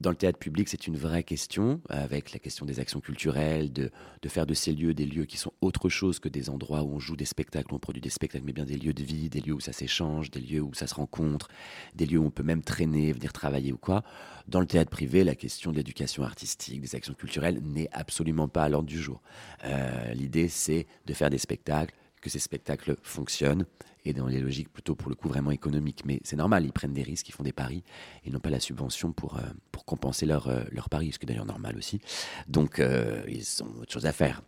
Dans 0.05 0.11
le 0.11 0.17
théâtre 0.17 0.39
public, 0.39 0.69
c'est 0.69 0.87
une 0.87 0.99
vraie 0.99 1.23
question, 1.23 1.81
avec 1.89 2.33
la 2.33 2.39
question 2.39 2.67
des 2.67 2.79
actions 2.79 3.01
culturelles, 3.01 3.73
de, 3.73 3.91
faire 4.29 4.47
de 4.47 4.53
ces 4.53 4.73
lieux 4.73 4.93
des 4.93 5.07
lieux 5.07 5.25
qui 5.25 5.39
sont 5.39 5.53
autre 5.63 5.89
chose 5.89 6.19
que 6.19 6.29
des 6.29 6.51
endroits 6.51 6.83
où 6.83 6.95
on 6.95 7.01
joue 7.01 7.17
des 7.17 7.25
spectacles, 7.25 7.73
où 7.73 7.77
on 7.77 7.79
produit 7.79 8.03
des 8.03 8.11
spectacles, 8.11 8.45
mais 8.45 8.53
bien 8.53 8.67
des 8.67 8.77
lieux 8.77 8.93
de 8.93 9.03
vie, 9.03 9.31
des 9.31 9.41
lieux 9.41 9.55
où 9.55 9.61
ça 9.61 9.73
s'échange, 9.73 10.31
des 10.31 10.41
lieux 10.41 10.61
où 10.61 10.75
ça 10.75 10.87
se 10.87 10.95
rencontre, 10.95 11.49
des 11.95 12.05
lieux 12.05 12.19
où 12.19 12.25
on 12.27 12.31
peut 12.31 12.43
même 12.43 12.63
traîner, 12.63 13.13
venir 13.13 13.33
travailler 13.33 13.73
ou 13.73 13.79
quoi. 13.79 14.03
Dans 14.47 14.61
le 14.61 14.67
théâtre 14.67 14.91
privé, 14.91 15.25
la 15.25 15.35
question 15.35 15.73
de 15.73 15.77
l'éducation 15.77 16.23
artistique, 16.23 16.83
des 16.83 16.95
actions 16.95 17.15
culturelles 17.15 17.61
n'est 17.63 17.89
absolument 17.93 18.47
pas 18.47 18.65
à 18.65 18.69
l'ordre 18.69 18.89
du 18.89 19.01
jour. 19.01 19.23
Euh, 19.65 20.13
l'idée, 20.13 20.49
c'est 20.49 20.87
de 21.07 21.15
faire 21.15 21.31
des 21.31 21.39
spectacles, 21.39 21.95
que 22.25 22.31
ces 22.31 22.39
spectacles 22.39 22.97
fonctionnent 23.03 23.67
et 24.07 24.15
dans 24.15 24.27
les 24.27 24.41
logiques 24.41 24.73
plutôt 24.73 24.95
pour 24.95 25.11
le 25.11 25.15
coup 25.15 25.29
vraiment 25.29 25.51
économiques. 25.51 26.05
Mais 26.07 26.21
c'est 26.25 26.37
normal, 26.37 26.65
ils 26.65 26.73
prennent 26.73 26.95
des 26.95 27.03
risques, 27.03 27.29
ils 27.29 27.33
font 27.33 27.45
des 27.45 27.53
paris, 27.53 27.85
ils 28.25 28.33
n'ont 28.33 28.41
pas 28.41 28.51
la 28.51 28.61
subvention 28.61 29.13
pour, 29.13 29.37
euh, 29.37 29.43
pour 29.71 29.85
compenser 29.85 30.25
leur, 30.25 30.49
euh, 30.49 30.63
paris, 30.91 31.13
ce 31.13 31.19
qui 31.19 31.27
est 31.27 31.29
d'ailleurs 31.29 31.45
normal 31.45 31.77
aussi. 31.77 32.01
Donc 32.49 32.81
euh, 32.81 33.23
ils 33.29 33.45
ont 33.63 33.83
autre 33.83 33.93
chose 33.93 34.07
à 34.07 34.13
faire. 34.13 34.43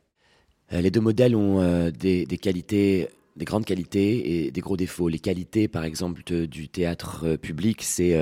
les 0.71 0.91
deux 0.91 1.01
modèles 1.01 1.37
ont 1.37 1.91
des, 1.91 2.25
des, 2.25 2.39
qualités 2.39 3.09
des 3.37 3.45
grandes 3.45 3.67
qualités 3.67 4.47
et 4.47 4.51
des 4.51 4.61
gros 4.63 4.79
défauts. 4.79 5.09
Les 5.09 5.19
qualités, 5.19 5.69
par 5.69 5.85
exemple, 5.85 6.23
du 6.47 6.69
théâtre 6.69 7.37
public, 7.37 7.83
c'est 7.83 8.17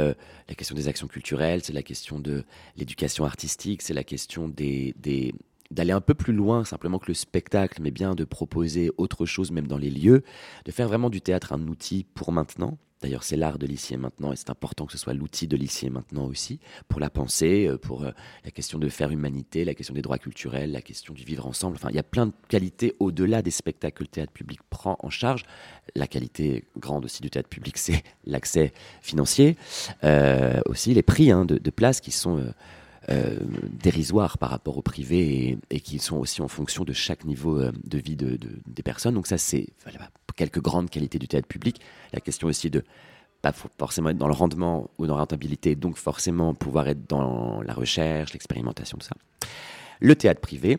la 0.49 0.55
question 0.57 0.75
des 0.75 0.89
actions 0.89 1.07
culturelles, 1.07 1.61
c'est 1.63 1.73
la 1.73 1.85
question 1.85 2.19
de 2.19 2.45
l'éducation 2.77 3.25
artistique, 3.25 3.83
c'est 3.83 3.95
la 3.95 4.03
question 4.03 4.49
des, 4.49 4.95
des, 4.99 5.33
d'aller 5.71 5.93
un 5.93 6.01
peu 6.01 6.15
plus 6.15 6.33
loin 6.33 6.65
simplement 6.65 6.99
que 6.99 7.09
le 7.09 7.15
spectacle, 7.15 7.81
mais 7.83 7.91
bien 7.91 8.15
de 8.15 8.25
proposer 8.25 8.91
autre 8.97 9.27
chose 9.27 9.51
même 9.51 9.67
dans 9.67 9.79
les 9.79 9.91
lieux, 9.91 10.23
de 10.65 10.73
faire 10.73 10.89
vraiment 10.89 11.11
du 11.11 11.21
théâtre 11.21 11.53
un 11.53 11.67
outil 11.69 12.05
pour 12.15 12.33
maintenant. 12.33 12.79
D'ailleurs, 13.05 13.23
c'est 13.23 13.37
l'art 13.37 13.59
de 13.59 13.67
l'ici 13.67 13.93
et 13.93 13.97
maintenant, 13.99 14.33
et 14.33 14.37
c'est 14.37 14.49
important 14.49 14.87
que 14.87 14.93
ce 14.93 14.97
soit 14.97 15.13
l'outil 15.13 15.47
de 15.47 15.59
l'ici 15.59 15.85
et 15.85 15.91
maintenant 15.91 16.25
aussi, 16.25 16.59
pour 16.89 17.01
la 17.01 17.11
pensée, 17.11 17.67
euh, 17.69 17.77
pour 17.77 18.03
euh, 18.03 18.13
la 18.47 18.51
question 18.51 18.79
de 18.79 18.89
faire 18.89 19.11
humanité, 19.11 19.67
la 19.67 19.75
question 19.75 19.93
des 19.93 20.01
droits 20.01 20.17
culturels, 20.17 20.73
la 20.73 20.81
question 20.81 21.13
du 21.13 21.23
vivre 21.23 21.47
ensemble. 21.47 21.77
Enfin, 21.77 21.91
il 21.91 21.97
y 21.97 21.99
a 21.99 22.03
plein 22.03 22.29
de 22.29 22.33
qualités 22.49 22.95
au-delà 23.01 23.43
des 23.43 23.51
spectacles 23.51 23.99
que 23.99 24.05
le 24.05 24.09
théâtre 24.09 24.33
public 24.33 24.61
prend 24.71 24.97
en 25.01 25.11
charge. 25.11 25.45
La 25.95 26.07
qualité 26.07 26.65
grande 26.79 27.05
aussi 27.05 27.21
du 27.21 27.29
théâtre 27.29 27.51
public, 27.51 27.77
c'est 27.77 28.03
l'accès 28.25 28.73
financier, 29.03 29.59
euh, 30.03 30.63
aussi 30.65 30.95
les 30.95 31.03
prix 31.03 31.31
hein, 31.31 31.45
de, 31.45 31.59
de 31.59 31.71
place 31.71 32.01
qui 32.01 32.11
sont 32.11 32.55
dérisoires 33.09 34.39
par 34.39 34.51
rapport 34.51 34.79
au 34.79 34.83
privé 34.83 35.59
et, 35.71 35.81
qui 35.81 35.99
sont 35.99 36.17
aussi 36.17 36.43
en 36.43 36.49
fonction 36.49 36.85
de 36.85 36.93
chaque 36.93 37.25
niveau 37.25 37.61
euh, 37.61 37.73
de 37.85 37.99
vie 37.99 38.17
de, 38.17 38.39
des 38.67 38.83
personnes. 38.83 39.15
Donc 39.15 39.27
ça, 39.27 39.39
c'est 39.39 39.69
quelques 40.37 40.61
grandes 40.61 40.91
qualités 40.91 41.19
du 41.19 41.29
théâtre 41.29 41.49
public. 41.49 41.81
La 42.13 42.21
question 42.21 42.49
aussi 42.49 42.71
de 42.71 42.83
pas 43.43 43.53
forcément 43.53 44.09
être 44.09 44.17
dans 44.17 44.27
le 44.27 44.35
rendement 44.35 44.91
ou 44.99 45.07
dans 45.07 45.15
la 45.15 45.21
rentabilité, 45.21 45.77
donc 45.77 45.97
forcément 45.97 46.55
pouvoir 46.55 46.89
être 46.89 47.07
dans 47.09 47.61
la 47.61 47.75
recherche, 47.75 48.33
l'expérimentation, 48.33 48.97
tout 48.97 49.07
ça. 49.07 49.17
Le 50.01 50.17
théâtre 50.17 50.41
privé, 50.41 50.79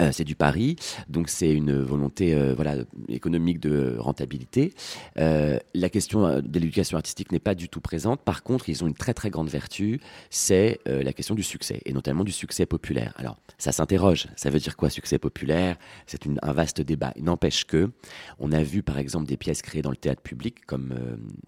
euh, 0.00 0.10
c'est 0.10 0.24
du 0.24 0.34
pari, 0.34 0.74
donc 1.08 1.28
c'est 1.28 1.52
une 1.52 1.80
volonté 1.80 2.34
euh, 2.34 2.52
voilà, 2.54 2.78
économique 3.08 3.60
de 3.60 3.94
rentabilité. 3.96 4.72
Euh, 5.18 5.60
la 5.72 5.88
question 5.88 6.40
de 6.40 6.58
l'éducation 6.58 6.96
artistique 6.96 7.30
n'est 7.30 7.38
pas 7.38 7.54
du 7.54 7.68
tout 7.68 7.80
présente. 7.80 8.20
Par 8.22 8.42
contre, 8.42 8.68
ils 8.68 8.82
ont 8.82 8.88
une 8.88 8.94
très 8.94 9.14
très 9.14 9.30
grande 9.30 9.48
vertu, 9.48 10.00
c'est 10.30 10.80
la 10.86 11.12
question 11.12 11.34
du 11.34 11.42
succès, 11.42 11.80
et 11.84 11.92
notamment 11.92 12.24
du 12.24 12.32
succès 12.32 12.66
populaire. 12.66 13.12
Alors, 13.16 13.38
ça 13.58 13.72
s'interroge. 13.72 14.26
Ça 14.36 14.50
veut 14.50 14.58
dire 14.58 14.76
quoi, 14.76 14.90
succès 14.90 15.18
populaire? 15.18 15.76
C'est 16.06 16.22
un 16.26 16.52
vaste 16.52 16.80
débat. 16.80 17.12
Il 17.16 17.24
n'empêche 17.24 17.64
que, 17.64 17.90
on 18.38 18.52
a 18.52 18.62
vu 18.62 18.82
par 18.82 18.98
exemple 18.98 19.26
des 19.26 19.36
pièces 19.36 19.62
créées 19.62 19.82
dans 19.82 19.90
le 19.90 19.96
théâtre 19.96 20.22
public, 20.22 20.66
comme 20.66 20.94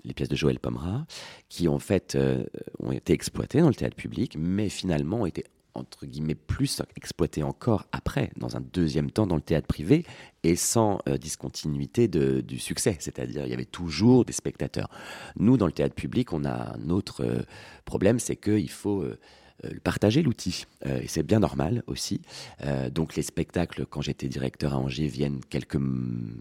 les 0.04 0.14
pièces 0.14 0.28
de 0.28 0.36
Joël 0.36 0.58
Pomera, 0.58 1.06
qui 1.48 1.68
en 1.68 1.78
fait 1.78 2.16
ont 2.78 2.92
été 2.92 3.12
exploitées 3.12 3.60
dans 3.60 3.68
le 3.68 3.74
théâtre 3.74 3.96
public, 3.96 4.36
mais 4.38 4.68
finalement 4.68 5.22
ont 5.22 5.26
été 5.26 5.44
entre 5.76 6.06
guillemets, 6.06 6.34
plus 6.34 6.82
exploité 6.96 7.42
encore 7.42 7.86
après, 7.92 8.30
dans 8.36 8.56
un 8.56 8.60
deuxième 8.60 9.10
temps, 9.10 9.26
dans 9.26 9.36
le 9.36 9.42
théâtre 9.42 9.66
privé, 9.66 10.04
et 10.42 10.56
sans 10.56 10.98
euh, 11.08 11.16
discontinuité 11.16 12.08
de, 12.08 12.40
du 12.40 12.58
succès. 12.58 12.96
C'est-à-dire, 13.00 13.44
il 13.44 13.50
y 13.50 13.54
avait 13.54 13.64
toujours 13.64 14.24
des 14.24 14.32
spectateurs. 14.32 14.88
Nous, 15.36 15.56
dans 15.56 15.66
le 15.66 15.72
théâtre 15.72 15.94
public, 15.94 16.32
on 16.32 16.44
a 16.44 16.76
un 16.76 16.90
autre 16.90 17.24
euh, 17.24 17.42
problème, 17.84 18.18
c'est 18.18 18.36
qu'il 18.36 18.70
faut 18.70 19.02
euh, 19.02 19.18
partager 19.82 20.22
l'outil. 20.22 20.66
Euh, 20.86 21.00
et 21.00 21.08
c'est 21.08 21.22
bien 21.22 21.40
normal 21.40 21.82
aussi. 21.86 22.20
Euh, 22.64 22.90
donc 22.90 23.16
les 23.16 23.22
spectacles, 23.22 23.86
quand 23.86 24.00
j'étais 24.00 24.28
directeur 24.28 24.74
à 24.74 24.78
Angers, 24.78 25.06
viennent 25.06 25.40
quelques 25.48 25.78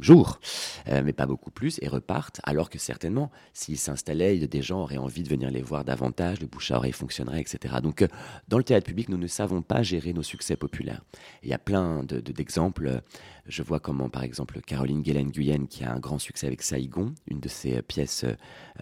jours, 0.02 0.40
mais 0.88 1.14
pas 1.14 1.26
beaucoup 1.26 1.52
plus, 1.52 1.80
et 1.82 1.88
repartent, 1.88 2.42
alors 2.44 2.70
que 2.70 2.80
certainement, 2.80 3.32
s'ils 3.54 3.78
s'installaient, 3.78 4.38
des 4.48 4.62
gens 4.62 4.82
auraient 4.82 4.98
envie 4.98 5.24
de 5.24 5.30
venir 5.30 5.50
les 5.50 5.62
voir 5.62 5.84
davantage, 5.84 6.40
le 6.42 6.48
bouche 6.48 6.72
à 6.72 6.78
oreille 6.78 6.92
fonctionnerait, 6.92 7.42
etc. 7.42 7.76
Donc 7.82 8.06
dans 8.48 8.58
le 8.58 8.64
théâtre 8.64 8.86
public, 8.86 9.10
nous 9.10 9.18
ne 9.18 9.28
savons 9.28 9.62
pas 9.62 9.84
gérer 9.84 10.14
nos 10.14 10.24
succès 10.24 10.56
populaires. 10.56 11.02
Il 11.44 11.50
y 11.50 11.54
a 11.54 11.58
plein 11.58 12.04
d'exemples. 12.04 12.86
De, 12.90 13.02
je 13.48 13.62
vois 13.62 13.80
comment, 13.80 14.10
par 14.10 14.24
exemple, 14.24 14.60
Caroline 14.62 15.02
Guélen-Guyenne, 15.02 15.68
qui 15.68 15.84
a 15.84 15.92
un 15.92 16.00
grand 16.00 16.18
succès 16.18 16.48
avec 16.48 16.62
Saïgon, 16.62 17.14
une 17.28 17.40
de 17.40 17.50
ses 17.50 17.82
pièces 17.82 18.26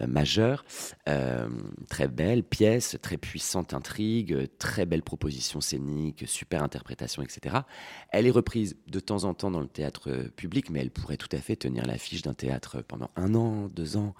majeures, 0.06 0.64
très 1.88 2.08
belle 2.08 2.42
pièce, 2.42 2.96
très 3.02 3.16
puissante 3.16 3.74
intrigue, 3.74 4.33
très 4.58 4.86
belle 4.86 5.02
proposition 5.02 5.60
scénique, 5.60 6.24
super 6.26 6.62
interprétation, 6.62 7.22
etc. 7.22 7.56
Elle 8.10 8.26
est 8.26 8.30
reprise 8.30 8.76
de 8.86 9.00
temps 9.00 9.24
en 9.24 9.34
temps 9.34 9.50
dans 9.50 9.60
le 9.60 9.68
théâtre 9.68 10.10
euh, 10.10 10.28
public, 10.28 10.70
mais 10.70 10.80
elle 10.80 10.90
pourrait 10.90 11.16
tout 11.16 11.28
à 11.32 11.38
fait 11.38 11.56
tenir 11.56 11.86
l'affiche 11.86 12.22
d'un 12.22 12.34
théâtre 12.34 12.82
pendant 12.82 13.10
un 13.16 13.34
an, 13.34 13.68
deux 13.68 13.96
ans, 13.96 14.14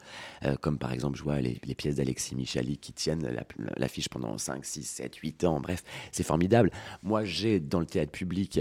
euh, 0.44 0.56
comme 0.56 0.78
par 0.78 0.92
exemple, 0.92 1.18
je 1.18 1.22
vois 1.22 1.40
les, 1.40 1.58
pièces 1.74 1.96
d'Alexis 1.96 2.36
Michali 2.36 2.78
qui 2.78 2.92
tiennent 2.92 3.36
l'affiche 3.76 4.08
pendant 4.08 4.38
5, 4.38 4.64
6, 4.64 4.84
7, 4.84 5.16
8 5.16 5.44
ans, 5.44 5.60
bref, 5.60 5.82
c'est 6.12 6.22
formidable. 6.22 6.70
Moi, 7.02 7.24
j'ai 7.24 7.58
dans 7.58 7.80
le 7.80 7.86
théâtre 7.86 8.12
public 8.12 8.60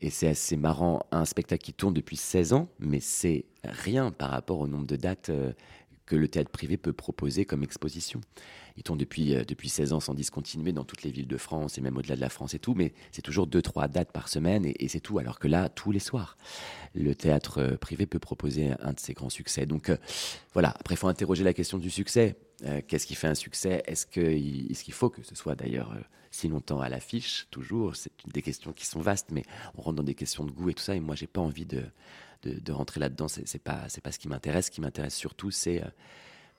et 0.00 0.10
c'est 0.10 0.28
assez 0.28 0.56
marrant, 0.56 1.06
un 1.12 1.24
spectacle 1.24 1.62
qui 1.62 1.72
tourne 1.72 1.94
depuis 1.94 2.16
16 2.16 2.52
ans, 2.52 2.68
mais 2.78 3.00
c'est 3.00 3.46
rien 3.64 4.10
par 4.10 4.30
rapport 4.30 4.58
au 4.58 4.66
nombre 4.66 4.86
de 4.86 4.96
dates 4.96 5.30
euh, 5.30 5.52
que 6.06 6.16
le 6.16 6.28
théâtre 6.28 6.50
privé 6.50 6.76
peut 6.76 6.92
proposer 6.92 7.44
comme 7.44 7.62
exposition. 7.62 8.20
Ils 8.76 8.82
tournent 8.82 8.98
depuis, 8.98 9.34
euh, 9.34 9.44
depuis 9.44 9.68
16 9.68 9.92
ans 9.92 10.00
sans 10.00 10.14
discontinuer 10.14 10.72
dans 10.72 10.84
toutes 10.84 11.02
les 11.02 11.10
villes 11.10 11.28
de 11.28 11.36
France 11.36 11.78
et 11.78 11.80
même 11.80 11.96
au-delà 11.96 12.16
de 12.16 12.20
la 12.20 12.28
France 12.28 12.54
et 12.54 12.58
tout, 12.58 12.74
mais 12.74 12.92
c'est 13.12 13.22
toujours 13.22 13.46
2-3 13.46 13.88
dates 13.88 14.10
par 14.10 14.28
semaine 14.28 14.64
et, 14.66 14.88
c'est 14.88 15.00
tout. 15.00 15.18
Alors 15.18 15.38
que 15.38 15.48
là, 15.48 15.68
tous 15.68 15.92
les 15.92 16.00
soirs, 16.00 16.36
le 16.94 17.14
théâtre 17.14 17.58
euh, 17.58 17.76
privé 17.76 18.06
peut 18.06 18.18
proposer 18.18 18.72
un 18.80 18.92
de 18.92 19.00
ses 19.00 19.14
grands 19.14 19.30
succès. 19.30 19.66
Donc 19.66 19.90
euh, 19.90 19.96
voilà, 20.52 20.70
après, 20.70 20.94
il 20.94 20.98
faut 20.98 21.08
interroger 21.08 21.44
la 21.44 21.52
question 21.52 21.78
du 21.78 21.90
succès. 21.90 22.36
Qu'est-ce 22.86 23.06
qui 23.06 23.14
fait 23.14 23.26
un 23.26 23.34
succès? 23.34 23.82
Est-ce 23.86 24.06
qu'il 24.06 24.94
faut 24.94 25.10
que 25.10 25.22
ce 25.22 25.34
soit 25.34 25.54
d'ailleurs 25.54 25.94
si 26.30 26.48
longtemps 26.48 26.80
à 26.80 26.88
l'affiche? 26.88 27.46
Toujours, 27.50 27.94
c'est 27.94 28.12
des 28.32 28.40
questions 28.40 28.72
qui 28.72 28.86
sont 28.86 29.00
vastes, 29.00 29.32
mais 29.32 29.42
on 29.76 29.82
rentre 29.82 29.96
dans 29.96 30.04
des 30.04 30.14
questions 30.14 30.44
de 30.44 30.50
goût 30.50 30.70
et 30.70 30.74
tout 30.74 30.82
ça. 30.82 30.94
Et 30.94 31.00
moi, 31.00 31.14
j'ai 31.14 31.26
pas 31.26 31.42
envie 31.42 31.66
de, 31.66 31.82
de, 32.44 32.72
rentrer 32.72 33.00
là-dedans. 33.00 33.26
C'est 33.28 33.62
pas, 33.62 33.86
pas 34.02 34.12
ce 34.12 34.18
qui 34.18 34.28
m'intéresse. 34.28 34.66
Ce 34.66 34.70
qui 34.70 34.80
m'intéresse 34.80 35.16
surtout, 35.16 35.50
c'est 35.50 35.82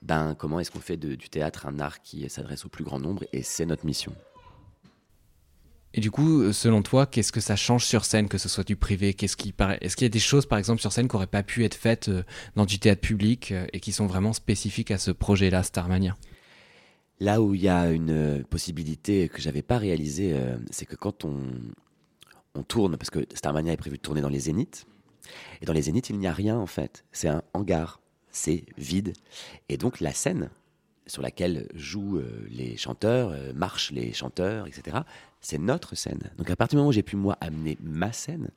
ben, 0.06 0.34
comment 0.38 0.60
est-ce 0.60 0.70
qu'on 0.70 0.80
fait 0.80 0.96
du 0.96 1.28
théâtre 1.28 1.66
un 1.66 1.80
art 1.80 2.00
qui 2.00 2.28
s'adresse 2.30 2.64
au 2.64 2.68
plus 2.68 2.84
grand 2.84 3.00
nombre 3.00 3.24
Et 3.32 3.42
c'est 3.42 3.66
notre 3.66 3.84
mission. 3.84 4.14
Et 5.94 6.00
du 6.00 6.10
coup, 6.10 6.52
selon 6.52 6.82
toi, 6.82 7.06
qu'est-ce 7.06 7.32
que 7.32 7.40
ça 7.40 7.56
change 7.56 7.84
sur 7.84 8.04
scène, 8.04 8.28
que 8.28 8.36
ce 8.36 8.50
soit 8.50 8.64
du 8.64 8.76
privé 8.76 9.14
Qu'est-ce 9.14 9.36
qui 9.36 9.54
Est-ce 9.80 9.96
qu'il 9.96 10.04
y 10.04 10.06
a 10.06 10.10
des 10.10 10.18
choses, 10.18 10.44
par 10.44 10.58
exemple, 10.58 10.80
sur 10.80 10.92
scène 10.92 11.08
qui 11.08 11.16
n'auraient 11.16 11.26
pas 11.26 11.42
pu 11.42 11.64
être 11.64 11.74
faites 11.74 12.08
euh, 12.08 12.22
dans 12.54 12.66
du 12.66 12.78
théâtre 12.78 13.00
public 13.00 13.50
euh, 13.50 13.66
et 13.72 13.80
qui 13.80 13.92
sont 13.92 14.06
vraiment 14.06 14.34
spécifiques 14.34 14.90
à 14.90 14.98
ce 14.98 15.10
projet-là, 15.10 15.62
Starmania? 15.62 16.16
Là 17.18 17.40
où 17.40 17.54
il 17.54 17.62
y 17.62 17.68
a 17.68 17.90
une 17.90 18.10
euh, 18.10 18.42
possibilité 18.44 19.30
que 19.30 19.40
j'avais 19.40 19.62
pas 19.62 19.78
réalisée, 19.78 20.38
c'est 20.70 20.84
que 20.84 20.96
quand 20.96 21.24
on, 21.24 21.38
on 22.54 22.62
tourne, 22.62 22.98
parce 22.98 23.08
que 23.08 23.26
Starmania 23.32 23.72
est 23.72 23.78
prévu 23.78 23.96
de 23.96 24.02
tourner 24.02 24.20
dans 24.20 24.28
les 24.28 24.40
Zéniths, 24.40 24.86
et 25.62 25.64
dans 25.64 25.72
les 25.72 25.82
Zéniths, 25.82 26.10
il 26.10 26.18
n'y 26.18 26.26
a 26.26 26.32
rien 26.32 26.58
en 26.58 26.66
fait. 26.66 27.04
C'est 27.10 27.28
un 27.28 27.42
hangar 27.54 28.00
c'est 28.36 28.64
vide. 28.76 29.14
Et 29.68 29.76
donc 29.76 30.00
la 30.00 30.12
scène 30.12 30.50
sur 31.06 31.22
laquelle 31.22 31.68
jouent 31.74 32.18
euh, 32.18 32.46
les 32.50 32.76
chanteurs, 32.76 33.30
euh, 33.30 33.52
marchent 33.54 33.92
les 33.92 34.12
chanteurs, 34.12 34.66
etc., 34.66 34.98
c'est 35.40 35.58
notre 35.58 35.94
scène. 35.94 36.30
Donc 36.36 36.50
à 36.50 36.56
partir 36.56 36.76
du 36.76 36.78
moment 36.78 36.88
où 36.88 36.92
j'ai 36.92 37.02
pu 37.02 37.16
moi 37.16 37.38
amener 37.40 37.78
ma 37.80 38.12
scène, 38.12 38.50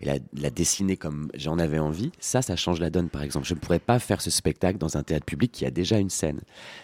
et 0.00 0.20
la, 0.32 0.50
dessiner 0.50 0.96
comme 0.96 1.30
j'en 1.34 1.58
avais 1.58 1.78
envie, 1.78 2.10
ça, 2.18 2.42
ça 2.42 2.56
change 2.56 2.80
la 2.80 2.90
donne, 2.90 3.08
par 3.08 3.22
exemple. 3.22 3.46
Je 3.46 3.54
ne 3.54 3.60
pourrais 3.60 3.78
pas 3.78 4.00
faire 4.00 4.20
ce 4.20 4.30
spectacle 4.30 4.76
dans 4.76 4.96
un 4.96 5.04
théâtre 5.04 5.24
public 5.24 5.52
qui 5.52 5.64
a 5.64 5.70
déjà 5.70 5.98
une 5.98 6.10
scène. 6.10 6.40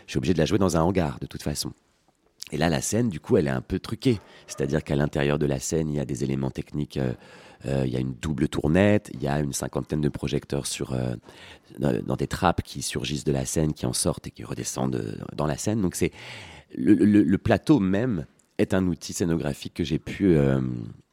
Je 0.06 0.12
suis 0.12 0.18
obligé 0.18 0.34
de 0.34 0.38
la 0.38 0.44
jouer 0.44 0.58
dans 0.58 0.76
un 0.76 0.82
hangar, 0.82 1.18
de 1.18 1.26
toute 1.26 1.42
façon. 1.42 1.72
Et 2.52 2.56
là, 2.56 2.68
la 2.68 2.80
scène, 2.80 3.08
du 3.08 3.20
coup, 3.20 3.36
elle 3.36 3.46
est 3.46 3.50
un 3.50 3.60
peu 3.60 3.78
truquée. 3.78 4.20
C'est-à-dire 4.46 4.82
qu'à 4.82 4.96
l'intérieur 4.96 5.38
de 5.38 5.46
la 5.46 5.58
scène, 5.58 5.90
il 5.90 5.96
y 5.96 6.00
a 6.00 6.04
des 6.04 6.24
éléments 6.24 6.50
techniques. 6.50 6.96
Euh, 6.96 7.12
euh, 7.66 7.82
il 7.86 7.92
y 7.92 7.96
a 7.96 8.00
une 8.00 8.14
double 8.14 8.48
tournette, 8.48 9.10
il 9.14 9.22
y 9.22 9.26
a 9.26 9.40
une 9.40 9.52
cinquantaine 9.52 10.00
de 10.00 10.08
projecteurs 10.08 10.66
sur, 10.66 10.92
euh, 10.92 11.16
dans, 11.78 12.16
des 12.16 12.28
trappes 12.28 12.62
qui 12.62 12.82
surgissent 12.82 13.24
de 13.24 13.32
la 13.32 13.44
scène, 13.44 13.72
qui 13.72 13.84
en 13.84 13.92
sortent 13.92 14.28
et 14.28 14.30
qui 14.30 14.44
redescendent 14.44 15.18
dans 15.34 15.46
la 15.46 15.56
scène. 15.56 15.82
Donc 15.82 15.96
c'est 15.96 16.12
le, 16.76 17.36
plateau 17.36 17.80
même 17.80 18.26
est 18.58 18.74
un 18.74 18.86
outil 18.86 19.12
scénographique 19.12 19.74
que 19.74 19.82
j'ai 19.82 19.98
pu 19.98 20.38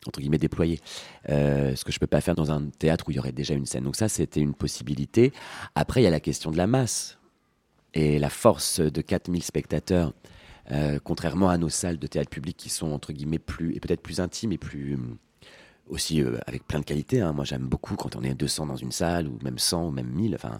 entre 0.05 0.19
guillemets 0.19 0.37
déployer, 0.37 0.79
ce 1.27 1.83
que 1.83 1.91
je 1.91 1.97
peux 1.97 2.05
pas 2.05 2.21
faire 2.21 2.35
dans 2.35 2.51
un 2.51 2.69
théâtre 2.77 3.05
où 3.07 3.11
il 3.11 3.15
y 3.15 3.19
aurait 3.19 3.31
déjà 3.31 3.55
une 3.55 3.65
scène. 3.65 3.83
Donc 3.83 3.95
ça, 3.95 4.07
c'était 4.07 4.39
une 4.39 4.53
possibilité. 4.53 5.33
Après, 5.73 6.01
il 6.01 6.03
y 6.03 6.07
a 6.07 6.11
la 6.11 6.19
question 6.19 6.51
de 6.51 6.57
la 6.57 6.67
masse 6.67 7.17
et 7.95 8.19
la 8.19 8.29
force 8.29 8.81
de 8.81 9.01
4000 9.01 9.41
spectateurs 9.41 10.13
euh, 10.71 10.99
contrairement 11.03 11.49
à 11.49 11.57
nos 11.57 11.69
salles 11.69 11.99
de 11.99 12.07
théâtre 12.07 12.29
public 12.29 12.57
qui 12.57 12.69
sont 12.69 12.91
entre 12.91 13.13
guillemets 13.13 13.39
plus 13.39 13.75
et 13.75 13.79
peut-être 13.79 14.01
plus 14.01 14.19
intimes 14.19 14.51
et 14.51 14.57
plus 14.57 14.93
euh, 14.93 14.97
aussi 15.87 16.21
euh, 16.21 16.37
avec 16.47 16.65
plein 16.65 16.79
de 16.79 16.85
qualités. 16.85 17.21
Hein. 17.21 17.33
Moi, 17.33 17.45
j'aime 17.45 17.67
beaucoup 17.67 17.95
quand 17.95 18.15
on 18.15 18.23
est 18.23 18.33
200 18.33 18.67
dans 18.67 18.75
une 18.75 18.91
salle 18.91 19.27
ou 19.27 19.37
même 19.43 19.59
100 19.59 19.87
ou 19.87 19.91
même 19.91 20.09
1000. 20.09 20.35
Enfin, 20.35 20.59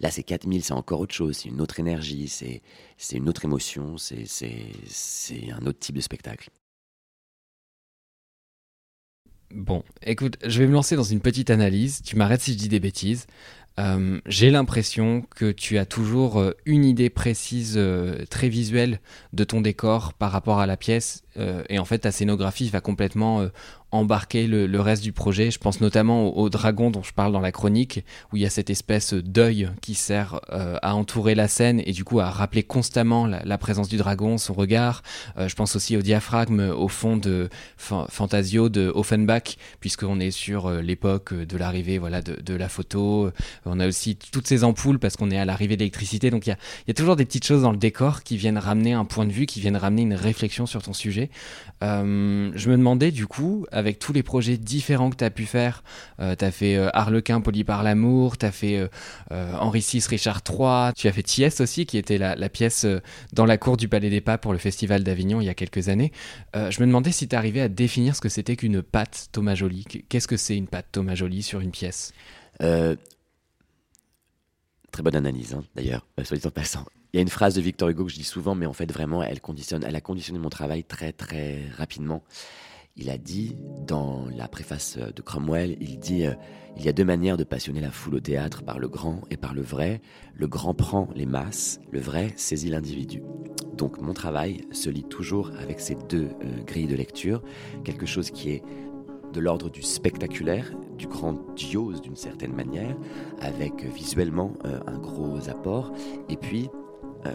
là, 0.00 0.10
c'est 0.10 0.24
4000, 0.24 0.64
c'est 0.64 0.72
encore 0.72 1.00
autre 1.00 1.14
chose. 1.14 1.36
C'est 1.36 1.48
une 1.48 1.60
autre 1.60 1.78
énergie, 1.80 2.28
c'est 2.28 2.62
c'est 2.96 3.16
une 3.16 3.28
autre 3.28 3.44
émotion, 3.44 3.96
c'est 3.98 4.24
c'est 4.26 5.50
un 5.52 5.66
autre 5.66 5.78
type 5.78 5.96
de 5.96 6.00
spectacle. 6.00 6.50
Bon, 9.54 9.84
écoute, 10.02 10.36
je 10.44 10.58
vais 10.58 10.66
me 10.66 10.72
lancer 10.72 10.96
dans 10.96 11.04
une 11.04 11.20
petite 11.20 11.48
analyse. 11.48 12.02
Tu 12.02 12.16
m'arrêtes 12.16 12.40
si 12.40 12.54
je 12.54 12.58
dis 12.58 12.68
des 12.68 12.80
bêtises. 12.80 13.26
Euh, 13.80 14.20
j'ai 14.26 14.50
l'impression 14.50 15.22
que 15.34 15.50
tu 15.50 15.78
as 15.78 15.86
toujours 15.86 16.38
euh, 16.38 16.52
une 16.64 16.84
idée 16.84 17.10
précise, 17.10 17.74
euh, 17.76 18.24
très 18.30 18.48
visuelle 18.48 19.00
de 19.32 19.42
ton 19.42 19.60
décor 19.60 20.14
par 20.14 20.30
rapport 20.30 20.60
à 20.60 20.66
la 20.66 20.76
pièce. 20.76 21.23
Et 21.68 21.78
en 21.78 21.84
fait, 21.84 22.00
ta 22.00 22.12
scénographie 22.12 22.68
va 22.68 22.80
complètement 22.80 23.48
embarquer 23.94 24.48
le, 24.48 24.80
reste 24.80 25.02
du 25.02 25.12
projet. 25.12 25.50
Je 25.50 25.58
pense 25.58 25.80
notamment 25.80 26.36
au, 26.36 26.50
dragon 26.50 26.90
dont 26.90 27.02
je 27.02 27.12
parle 27.12 27.32
dans 27.32 27.40
la 27.40 27.52
chronique, 27.52 28.04
où 28.32 28.36
il 28.36 28.42
y 28.42 28.46
a 28.46 28.50
cette 28.50 28.68
espèce 28.68 29.14
d'œil 29.14 29.70
qui 29.80 29.94
sert 29.94 30.40
euh, 30.50 30.76
à 30.82 30.96
entourer 30.96 31.34
la 31.34 31.46
scène 31.46 31.80
et 31.86 31.92
du 31.92 32.04
coup 32.04 32.18
à 32.18 32.28
rappeler 32.28 32.64
constamment 32.64 33.26
la, 33.26 33.58
présence 33.58 33.88
du 33.88 33.96
dragon, 33.96 34.36
son 34.36 34.52
regard. 34.52 35.02
Euh, 35.38 35.48
je 35.48 35.54
pense 35.54 35.76
aussi 35.76 35.96
au 35.96 36.02
diaphragme 36.02 36.72
au 36.76 36.88
fond 36.88 37.16
de 37.16 37.48
Fantasio 37.76 38.68
de 38.68 38.90
Offenbach, 38.94 39.56
puisqu'on 39.78 40.18
est 40.18 40.32
sur 40.32 40.66
euh, 40.66 40.80
l'époque 40.82 41.32
de 41.32 41.56
l'arrivée 41.56 41.98
voilà, 41.98 42.20
de, 42.20 42.54
la 42.54 42.68
photo. 42.68 43.30
On 43.64 43.78
a 43.78 43.86
aussi 43.86 44.16
toutes 44.16 44.46
ces 44.46 44.64
ampoules 44.64 44.98
parce 44.98 45.16
qu'on 45.16 45.30
est 45.30 45.38
à 45.38 45.44
l'arrivée 45.44 45.76
d'électricité. 45.76 46.30
Donc 46.30 46.46
il 46.46 46.50
y 46.50 46.88
y 46.88 46.90
a, 46.90 46.94
toujours 46.94 47.16
des 47.16 47.24
petites 47.24 47.46
choses 47.46 47.62
dans 47.62 47.72
le 47.72 47.78
décor 47.78 48.22
qui 48.22 48.36
viennent 48.36 48.58
ramener 48.58 48.92
un 48.92 49.04
point 49.04 49.24
de 49.24 49.32
vue, 49.32 49.46
qui 49.46 49.60
viennent 49.60 49.76
ramener 49.76 50.02
une 50.02 50.14
réflexion 50.14 50.66
sur 50.66 50.82
ton 50.82 50.92
sujet. 50.92 51.23
Je 51.82 52.70
me 52.70 52.76
demandais 52.76 53.10
du 53.10 53.26
coup, 53.26 53.66
avec 53.72 53.98
tous 53.98 54.12
les 54.12 54.22
projets 54.22 54.56
différents 54.56 55.10
que 55.10 55.16
tu 55.16 55.24
as 55.24 55.30
pu 55.30 55.46
faire. 55.46 55.82
Euh, 56.20 56.34
tu 56.36 56.44
as 56.44 56.50
fait 56.50 56.76
euh, 56.76 56.90
Harlequin 56.92 57.40
poli 57.40 57.64
par 57.64 57.82
l'amour, 57.82 58.38
tu 58.38 58.46
as 58.46 58.52
fait 58.52 58.78
euh, 58.78 58.88
Henri 59.58 59.80
VI, 59.80 60.04
Richard 60.08 60.40
III, 60.48 60.92
tu 60.94 61.08
as 61.08 61.12
fait 61.12 61.22
Thiès 61.22 61.60
aussi, 61.60 61.86
qui 61.86 61.98
était 61.98 62.18
la, 62.18 62.48
pièce 62.48 62.86
dans 63.32 63.46
la 63.46 63.58
cour 63.58 63.76
du 63.76 63.88
Palais 63.88 64.10
des 64.10 64.20
Papes 64.20 64.42
pour 64.42 64.52
le 64.52 64.58
Festival 64.58 65.02
d'Avignon 65.02 65.40
il 65.40 65.46
y 65.46 65.48
a 65.48 65.54
quelques 65.54 65.88
années. 65.88 66.12
je 66.54 66.80
me 66.80 66.86
demandais 66.86 67.12
si 67.12 67.26
tu 67.26 67.34
arrivais 67.34 67.60
à 67.60 67.68
définir 67.68 68.14
ce 68.14 68.20
que 68.20 68.28
c'était 68.28 68.56
qu'une 68.56 68.82
pâte 68.82 69.28
Thomas 69.32 69.54
Joly. 69.54 69.84
Qu'est-ce 70.08 70.28
que 70.28 70.36
c'est 70.36 70.56
une 70.56 70.68
pâte 70.68 70.86
Thomas 70.92 71.14
Joly 71.14 71.42
sur 71.42 71.60
une 71.60 71.70
pièce? 71.70 72.12
Très 72.60 72.96
bonne 75.02 75.16
analyse, 75.16 75.54
hein, 75.54 75.64
d'ailleurs, 75.74 76.06
soit 76.22 76.36
dit 76.36 76.46
en 76.46 76.50
passant. 76.50 76.84
Il 77.14 77.18
y 77.18 77.20
a 77.20 77.22
une 77.22 77.28
phrase 77.28 77.54
de 77.54 77.60
Victor 77.60 77.90
Hugo 77.90 78.06
que 78.06 78.10
je 78.10 78.16
dis 78.16 78.24
souvent, 78.24 78.56
mais 78.56 78.66
en 78.66 78.72
fait, 78.72 78.90
vraiment, 78.90 79.22
elle, 79.22 79.40
conditionne, 79.40 79.84
elle 79.86 79.94
a 79.94 80.00
conditionné 80.00 80.40
mon 80.40 80.48
travail 80.48 80.82
très, 80.82 81.12
très 81.12 81.60
rapidement. 81.78 82.24
Il 82.96 83.08
a 83.08 83.18
dit, 83.18 83.56
dans 83.86 84.26
la 84.36 84.48
préface 84.48 84.98
de 84.98 85.22
Cromwell, 85.22 85.76
il 85.80 86.00
dit 86.00 86.26
euh, 86.26 86.34
Il 86.76 86.84
y 86.84 86.88
a 86.88 86.92
deux 86.92 87.04
manières 87.04 87.36
de 87.36 87.44
passionner 87.44 87.80
la 87.80 87.92
foule 87.92 88.16
au 88.16 88.20
théâtre, 88.20 88.64
par 88.64 88.80
le 88.80 88.88
grand 88.88 89.20
et 89.30 89.36
par 89.36 89.54
le 89.54 89.62
vrai. 89.62 90.00
Le 90.34 90.48
grand 90.48 90.74
prend 90.74 91.08
les 91.14 91.24
masses, 91.24 91.78
le 91.92 92.00
vrai 92.00 92.32
saisit 92.34 92.68
l'individu. 92.68 93.22
Donc 93.74 94.00
mon 94.00 94.12
travail 94.12 94.62
se 94.72 94.90
lit 94.90 95.04
toujours 95.04 95.52
avec 95.60 95.78
ces 95.78 95.94
deux 96.08 96.30
euh, 96.42 96.64
grilles 96.66 96.88
de 96.88 96.96
lecture, 96.96 97.44
quelque 97.84 98.06
chose 98.06 98.32
qui 98.32 98.50
est 98.50 98.64
de 99.32 99.38
l'ordre 99.38 99.70
du 99.70 99.82
spectaculaire, 99.82 100.72
du 100.98 101.06
grandiose 101.06 102.00
d'une 102.00 102.16
certaine 102.16 102.54
manière, 102.54 102.96
avec 103.40 103.84
visuellement 103.84 104.54
euh, 104.64 104.80
un 104.88 104.98
gros 104.98 105.48
apport, 105.48 105.92
et 106.28 106.36
puis 106.36 106.70
euh, 107.26 107.30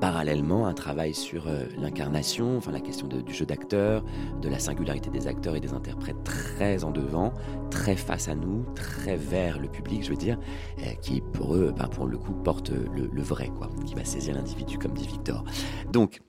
parallèlement 0.00 0.66
un 0.66 0.74
travail 0.74 1.12
sur 1.12 1.48
euh, 1.48 1.64
l'incarnation, 1.76 2.56
enfin 2.56 2.70
la 2.70 2.80
question 2.80 3.08
du 3.08 3.34
jeu 3.34 3.44
d'acteur, 3.44 4.02
de 4.40 4.48
la 4.48 4.58
singularité 4.58 5.10
des 5.10 5.26
acteurs 5.26 5.56
et 5.56 5.60
des 5.60 5.74
interprètes 5.74 6.22
très 6.24 6.84
en 6.84 6.92
devant, 6.92 7.34
très 7.70 7.96
face 7.96 8.28
à 8.28 8.34
nous, 8.34 8.64
très 8.74 9.16
vers 9.16 9.58
le 9.58 9.68
public, 9.68 10.04
je 10.04 10.10
veux 10.10 10.16
dire, 10.16 10.38
euh, 10.80 10.94
qui 11.02 11.20
pour 11.20 11.56
eux, 11.56 11.74
ben, 11.76 11.88
pour 11.88 12.06
le 12.06 12.16
coup, 12.16 12.32
porte 12.32 12.70
le, 12.70 13.22
vrai, 13.22 13.50
quoi, 13.58 13.68
qui 13.84 13.94
va 13.94 14.04
saisir 14.04 14.34
l'individu, 14.34 14.78
comme 14.78 14.94
dit 14.94 15.06
Victor. 15.06 15.44
Donc, 15.92 16.20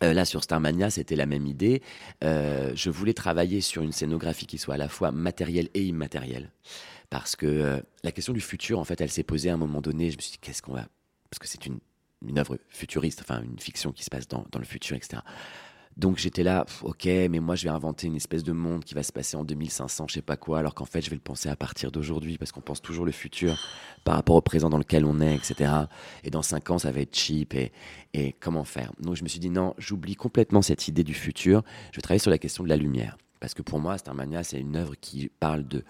là, 0.00 0.24
sur 0.24 0.42
Starmania, 0.42 0.90
c'était 0.90 1.16
la 1.16 1.26
même 1.26 1.46
idée. 1.46 1.82
je 2.22 2.90
voulais 2.90 3.14
travailler 3.14 3.60
sur 3.60 3.82
une 3.82 3.92
scénographie 3.92 4.46
qui 4.46 4.58
soit 4.58 4.74
à 4.74 4.78
la 4.78 4.88
fois 4.88 5.12
matérielle 5.12 5.68
et 5.74 5.84
immatérielle. 5.84 6.50
Parce 7.10 7.36
que 7.36 7.82
la 8.02 8.12
question 8.12 8.32
du 8.32 8.40
futur, 8.40 8.78
en 8.78 8.84
fait, 8.84 9.00
elle 9.00 9.10
s'est 9.10 9.22
posée 9.22 9.50
à 9.50 9.54
un 9.54 9.58
moment 9.58 9.80
donné. 9.80 10.10
Je 10.10 10.16
me 10.16 10.22
suis 10.22 10.32
dit, 10.32 10.38
qu'est-ce 10.38 10.62
qu'on 10.62 10.74
va. 10.74 10.86
Parce 11.30 11.38
que 11.38 11.46
c'est 11.46 11.66
une 11.66 11.78
une 12.26 12.38
œuvre 12.38 12.58
futuriste, 12.68 13.20
enfin 13.22 13.42
une 13.42 13.58
fiction 13.58 13.92
qui 13.92 14.04
se 14.04 14.10
passe 14.10 14.28
dans, 14.28 14.44
dans 14.50 14.58
le 14.58 14.64
futur, 14.64 14.96
etc. 14.96 15.22
Donc 15.96 16.18
j'étais 16.18 16.44
là, 16.44 16.64
ok, 16.82 17.06
mais 17.06 17.40
moi 17.40 17.56
je 17.56 17.64
vais 17.64 17.70
inventer 17.70 18.06
une 18.06 18.14
espèce 18.14 18.44
de 18.44 18.52
monde 18.52 18.84
qui 18.84 18.94
va 18.94 19.02
se 19.02 19.12
passer 19.12 19.36
en 19.36 19.42
2500, 19.42 20.06
je 20.08 20.14
sais 20.14 20.22
pas 20.22 20.36
quoi, 20.36 20.60
alors 20.60 20.74
qu'en 20.74 20.84
fait 20.84 21.00
je 21.00 21.10
vais 21.10 21.16
le 21.16 21.20
penser 21.20 21.48
à 21.48 21.56
partir 21.56 21.90
d'aujourd'hui, 21.90 22.38
parce 22.38 22.52
qu'on 22.52 22.60
pense 22.60 22.80
toujours 22.80 23.04
le 23.04 23.10
futur 23.10 23.58
par 24.04 24.14
rapport 24.14 24.36
au 24.36 24.40
présent 24.40 24.70
dans 24.70 24.78
lequel 24.78 25.04
on 25.04 25.18
est, 25.20 25.34
etc. 25.34 25.72
Et 26.22 26.30
dans 26.30 26.42
cinq 26.42 26.70
ans 26.70 26.78
ça 26.78 26.92
va 26.92 27.00
être 27.00 27.16
cheap, 27.16 27.52
et, 27.54 27.72
et 28.14 28.32
comment 28.38 28.62
faire? 28.62 28.92
Donc 29.00 29.16
je 29.16 29.24
me 29.24 29.28
suis 29.28 29.40
dit, 29.40 29.50
non, 29.50 29.74
j'oublie 29.76 30.14
complètement 30.14 30.62
cette 30.62 30.86
idée 30.86 31.02
du 31.02 31.14
futur, 31.14 31.64
je 31.90 31.96
vais 31.96 32.02
travailler 32.02 32.20
sur 32.20 32.30
la 32.30 32.38
question 32.38 32.62
de 32.62 32.68
la 32.68 32.76
lumière. 32.76 33.18
Parce 33.40 33.54
que 33.54 33.62
pour 33.62 33.78
moi, 33.78 33.98
Starmania, 33.98 34.42
c'est 34.42 34.60
une 34.60 34.76
œuvre 34.76 34.94
qui 35.00 35.30
parle 35.40 35.66
de, 35.66 35.84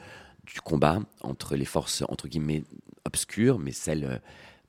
du 0.47 0.61
combat 0.61 1.01
entre 1.21 1.57
les 1.57 1.65
forces, 1.65 2.03
entre 2.09 2.29
guillemets, 2.29 2.65
obscures, 3.05 3.59
mais 3.59 3.73
celles 3.73 4.05
euh, 4.05 4.19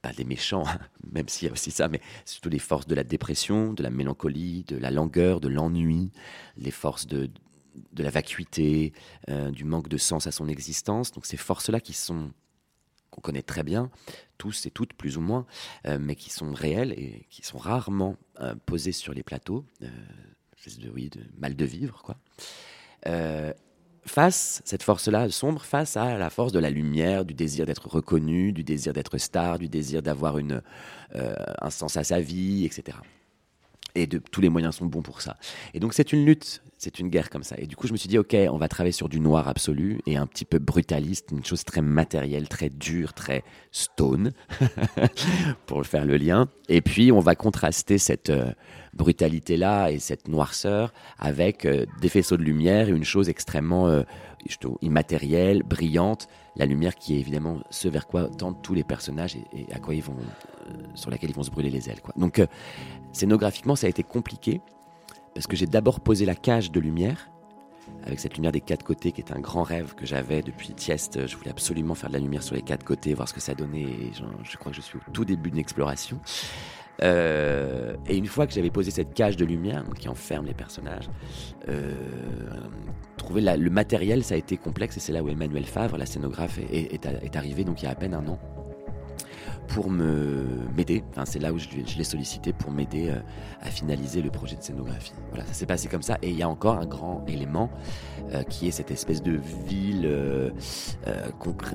pas 0.02 0.14
des 0.14 0.24
méchants, 0.24 0.64
hein, 0.68 0.80
même 1.12 1.28
s'il 1.28 1.48
y 1.48 1.50
a 1.50 1.52
aussi 1.52 1.72
ça, 1.72 1.88
mais 1.88 2.02
surtout 2.26 2.50
les 2.50 2.60
forces 2.60 2.88
de 2.88 2.96
la 2.96 3.04
dépression, 3.04 3.74
de 3.74 3.84
la 3.84 3.90
mélancolie, 3.90 4.64
de 4.68 4.78
la 4.78 4.92
langueur, 4.92 5.40
de 5.40 5.48
l'ennui, 5.48 6.12
les 6.58 6.72
forces 6.72 7.08
de, 7.08 7.30
de 7.94 8.04
la 8.04 8.10
vacuité, 8.10 8.94
euh, 9.30 9.52
du 9.52 9.64
manque 9.66 9.90
de 9.90 9.98
sens 9.98 10.28
à 10.28 10.32
son 10.32 10.48
existence. 10.48 11.12
Donc 11.12 11.26
ces 11.26 11.38
forces-là 11.38 11.80
qui 11.80 11.94
sont 11.94 12.32
qu'on 13.10 13.22
connaît 13.22 13.42
très 13.42 13.64
bien, 13.64 13.90
tous 14.38 14.68
et 14.68 14.72
toutes 14.72 14.94
plus 14.94 15.18
ou 15.18 15.22
moins, 15.22 15.48
euh, 15.88 15.98
mais 16.00 16.16
qui 16.16 16.30
sont 16.30 16.54
réelles 16.54 16.94
et 16.94 17.26
qui 17.32 17.42
sont 17.44 17.58
rarement 17.58 18.18
euh, 18.40 18.54
posées 18.68 18.92
sur 18.92 19.16
les 19.16 19.24
plateaux, 19.24 19.66
de, 19.82 20.90
oui, 20.94 21.10
de 21.10 21.22
mal 21.40 21.56
de 21.56 21.66
vivre, 21.66 22.04
quoi 22.04 22.18
face, 24.06 24.62
cette 24.66 24.84
force-là 24.84 25.30
sombre, 25.30 25.64
face 25.64 25.98
à 25.98 26.18
la 26.18 26.30
force 26.30 26.52
de 26.52 26.60
la 26.60 26.70
lumière, 26.70 27.26
du 27.26 27.34
désir 27.34 27.66
d'être 27.66 27.88
reconnu, 27.88 28.52
du 28.52 28.64
désir 28.64 28.94
d'être 28.94 29.18
star, 29.18 29.60
du 29.60 29.70
désir 29.70 30.02
d'avoir 30.02 30.38
euh, 30.38 31.36
un 31.62 31.70
sens 31.70 31.98
à 31.98 32.04
sa 32.04 32.20
vie, 32.20 32.66
etc. 32.66 32.98
Et 33.96 34.08
de, 34.08 34.20
tous 34.20 34.42
les 34.42 34.50
moyens 34.50 34.76
sont 34.76 34.86
bons 34.86 35.02
pour 35.02 35.22
ça. 35.22 35.38
Et 35.74 35.80
donc 35.80 35.94
c'est 35.94 36.14
une 36.14 36.26
lutte, 36.26 36.62
c'est 36.78 37.00
une 37.00 37.10
guerre 37.10 37.30
comme 37.30 37.44
ça. 37.44 37.56
Et 37.58 37.66
du 37.66 37.76
coup 37.76 37.88
je 37.88 37.92
me 37.92 37.98
suis 37.98 38.10
dit, 38.10 38.18
ok, 38.18 38.36
on 38.52 38.58
va 38.58 38.68
travailler 38.68 38.92
sur 38.92 39.10
du 39.10 39.20
noir 39.20 39.48
absolu 39.48 40.00
et 40.06 40.18
un 40.18 40.28
petit 40.28 40.46
peu 40.46 40.60
brutaliste, 40.60 41.30
une 41.32 41.46
chose 41.46 41.64
très 41.64 41.82
matérielle, 41.82 42.48
très 42.48 42.70
dure, 42.70 43.14
très 43.14 43.44
stone, 43.72 44.32
pour 45.66 45.86
faire 45.86 46.06
le 46.06 46.18
lien. 46.18 46.48
Et 46.68 46.82
puis 46.82 47.12
on 47.12 47.20
va 47.20 47.36
contraster 47.36 47.98
cette... 47.98 48.30
Euh, 48.30 48.52
brutalité-là 48.94 49.90
et 49.90 50.00
cette 50.00 50.28
noirceur 50.28 50.94
avec 51.18 51.66
euh, 51.66 51.86
des 52.02 52.10
faisceaux 52.10 52.38
de 52.38 52.44
lumière 52.44 52.90
et 52.90 52.92
une 52.92 53.04
chose 53.04 53.30
extrêmement 53.30 53.88
euh, 53.88 54.04
immatérielle, 54.82 55.64
brillante, 55.64 56.28
la 56.60 56.66
lumière 56.66 56.96
qui 56.96 57.16
est 57.16 57.20
évidemment 57.20 57.58
ce 57.70 57.88
vers 57.88 58.06
quoi 58.06 58.28
tendent 58.28 58.62
tous 58.62 58.74
les 58.74 58.84
personnages 58.84 59.38
et, 59.54 59.74
à 59.74 59.80
quoi 59.80 59.96
ils 59.96 60.04
vont, 60.04 60.18
euh, 60.18 60.74
sur 60.94 61.10
laquelle 61.10 61.30
ils 61.30 61.36
vont 61.36 61.44
se 61.44 61.50
brûler 61.50 61.70
les 61.70 61.90
ailes. 61.90 62.02
Quoi. 62.02 62.14
Donc 62.18 62.46
scénographiquement, 63.14 63.76
ça 63.76 63.88
a 63.88 63.90
été 63.90 64.04
compliqué 64.04 64.62
parce 65.34 65.48
que 65.48 65.56
j'ai 65.56 65.66
d'abord 65.66 66.02
posé 66.02 66.26
la 66.26 66.36
cage 66.36 66.72
de 66.72 66.80
lumière 66.80 67.30
avec 68.04 68.20
cette 68.20 68.36
lumière 68.36 68.52
des 68.52 68.62
quatre 68.62 68.84
côtés 68.84 69.12
qui 69.12 69.22
est 69.22 69.32
un 69.32 69.40
grand 69.40 69.64
rêve 69.64 69.96
que 69.96 70.06
j'avais 70.06 70.42
depuis 70.42 70.74
Tieste. 70.74 71.26
Je 71.28 71.36
voulais 71.38 71.50
absolument 71.50 71.96
faire 71.96 72.10
de 72.10 72.14
la 72.16 72.20
lumière 72.20 72.44
sur 72.44 72.56
les 72.56 72.62
quatre 72.62 72.84
côtés, 72.84 73.14
voir 73.14 73.28
ce 73.28 73.34
que 73.34 73.40
ça 73.40 73.56
donnait. 73.56 74.12
Je 74.44 74.58
crois 74.58 74.72
que 74.72 74.76
je 74.76 74.82
suis 74.82 74.98
au 74.98 75.12
tout 75.12 75.26
début 75.26 75.50
d'une 75.50 75.60
exploration. 75.60 76.20
Euh, 77.02 77.96
et 78.08 78.18
une 78.18 78.26
fois 78.26 78.48
que 78.48 78.54
j'avais 78.54 78.70
posé 78.70 78.92
cette 78.92 79.14
cage 79.14 79.38
de 79.38 79.46
lumière 79.46 79.84
qui 79.98 80.10
enferme 80.10 80.46
les 80.46 80.54
personnages, 80.54 81.10
euh, 81.68 81.94
trouver 83.18 83.42
le 83.42 83.70
matériel, 83.70 84.24
ça 84.24 84.36
a 84.36 84.38
été 84.38 84.58
complexe 84.58 84.98
et 84.98 85.00
c'est 85.00 85.14
là 85.14 85.24
où 85.24 85.30
Emmanuel 85.30 85.66
Favre, 85.66 85.98
la 85.98 86.06
scénographe, 86.06 86.60
est, 86.60 86.94
est, 86.94 87.36
arrivé 87.36 87.64
donc 87.64 87.82
il 87.82 87.86
y 87.86 87.88
a 87.88 87.92
à 87.92 87.96
peine 87.96 88.14
un 88.14 88.28
an 88.28 88.40
pour 89.70 89.90
m'aider. 89.90 91.04
Enfin, 91.12 91.26
c'est 91.26 91.40
là 91.40 91.54
où 91.54 91.58
je, 91.58 91.68
je 91.86 91.98
l'ai 91.98 92.04
sollicité 92.04 92.54
pour 92.54 92.72
m'aider 92.72 93.10
euh, 93.10 93.20
à 93.62 93.70
finaliser 93.70 94.22
le 94.22 94.30
projet 94.30 94.56
de 94.56 94.64
scénographie. 94.64 95.14
Voilà, 95.30 95.46
ça 95.46 95.54
s'est 95.54 95.66
passé 95.66 95.88
comme 95.88 96.02
ça. 96.02 96.18
Et 96.22 96.30
il 96.30 96.36
y 96.36 96.44
a 96.44 96.50
encore 96.50 96.78
un 96.78 96.86
grand 96.86 97.24
élément 97.28 97.70
euh, 98.34 98.44
qui 98.44 98.68
est 98.68 98.72
cette 98.72 98.92
espèce 98.92 99.22
de 99.22 99.40
ville, 99.68 100.06
euh, 100.06 100.50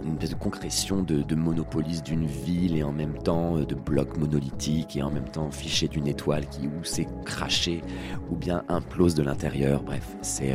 une 0.04 0.14
espèce 0.14 0.30
de 0.30 0.34
concrétion 0.34 1.02
de, 1.02 1.22
de 1.22 1.34
monopolis 1.34 2.02
d'une 2.02 2.26
ville 2.26 2.76
et 2.76 2.82
en 2.82 2.92
même 2.92 3.16
temps 3.18 3.58
de 3.58 3.74
blocs 3.74 4.16
monolithiques 4.16 4.96
et 4.96 5.02
en 5.02 5.10
même 5.10 5.28
temps 5.28 5.50
fiché 5.50 5.88
d'une 5.88 6.06
étoile 6.06 6.46
qui 6.48 6.66
ou 6.66 6.84
s'est 6.84 7.08
craché 7.24 7.82
ou 8.30 8.36
bien 8.36 8.64
implose 8.68 9.14
de 9.14 9.22
l'intérieur. 9.22 9.82
Bref, 9.82 10.16
c'est 10.22 10.54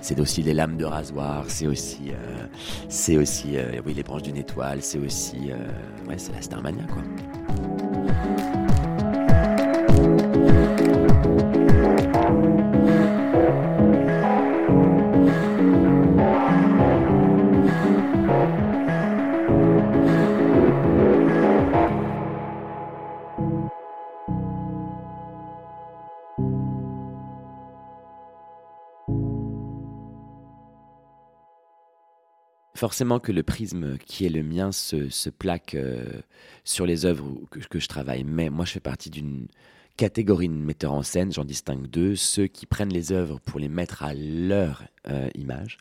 c'est 0.00 0.20
aussi 0.20 0.42
les 0.42 0.54
lames 0.54 0.76
de 0.76 0.84
rasoir, 0.84 1.44
c'est 1.48 1.66
aussi, 1.66 2.10
euh, 2.10 2.46
c'est 2.88 3.16
aussi, 3.16 3.56
euh, 3.56 3.80
oui, 3.84 3.94
les 3.94 4.02
branches 4.02 4.22
d'une 4.22 4.36
étoile, 4.36 4.82
c'est 4.82 4.98
aussi, 4.98 5.50
euh, 5.50 6.08
ouais, 6.08 6.18
c'est 6.18 6.32
la 6.32 6.42
Starmania, 6.42 6.84
quoi. 6.84 7.02
Forcément 32.80 33.20
que 33.20 33.30
le 33.30 33.42
prisme 33.42 33.98
qui 33.98 34.24
est 34.24 34.30
le 34.30 34.42
mien 34.42 34.72
se, 34.72 35.28
plaque 35.28 35.74
euh, 35.74 36.22
sur 36.64 36.86
les 36.86 37.04
œuvres 37.04 37.30
que, 37.50 37.78
je 37.78 37.88
travaille. 37.88 38.24
Mais 38.24 38.48
moi, 38.48 38.64
je 38.64 38.72
fais 38.72 38.80
partie 38.80 39.10
d'une 39.10 39.48
catégorie 39.98 40.48
de 40.48 40.54
metteurs 40.54 40.94
en 40.94 41.02
scène, 41.02 41.30
j'en 41.30 41.44
distingue 41.44 41.86
deux, 41.88 42.16
ceux 42.16 42.46
qui 42.46 42.64
prennent 42.64 42.92
les 42.92 43.12
œuvres 43.12 43.38
pour 43.38 43.60
les 43.60 43.68
mettre 43.68 44.02
à 44.02 44.14
leur 44.14 44.82
euh, 45.08 45.28
image, 45.34 45.76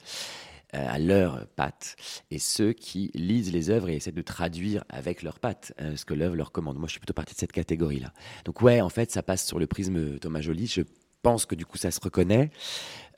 euh, 0.75 0.85
à 0.89 0.99
leur 0.99 1.47
patte, 1.55 1.95
et 2.31 2.37
ceux 2.37 2.73
qui 2.73 3.11
lisent 3.13 3.53
les 3.53 3.69
œuvres 3.69 3.87
et 3.87 3.95
essaient 3.95 4.11
de 4.11 4.21
traduire 4.21 4.83
avec 4.89 5.23
leurs 5.23 5.39
pattes 5.39 5.71
ce 5.95 6.03
que 6.03 6.13
l'œuvre 6.13 6.35
leur 6.35 6.51
commande. 6.51 6.77
Moi, 6.79 6.87
je 6.87 6.91
suis 6.91 6.99
plutôt 6.99 7.13
partie 7.13 7.33
de 7.33 7.39
cette 7.39 7.53
catégorie-là. 7.53 8.11
Donc 8.43 8.61
ouais, 8.61 8.81
en 8.81 8.89
fait, 8.89 9.09
ça 9.09 9.23
passe 9.23 9.47
sur 9.47 9.57
le 9.57 9.67
prisme 9.67 10.19
Thomas 10.19 10.41
Joly. 10.41 10.67
Je 10.67 10.81
pense 11.21 11.45
que 11.45 11.55
du 11.55 11.65
coup 11.65 11.77
ça 11.77 11.91
se 11.91 11.99
reconnaît, 12.01 12.51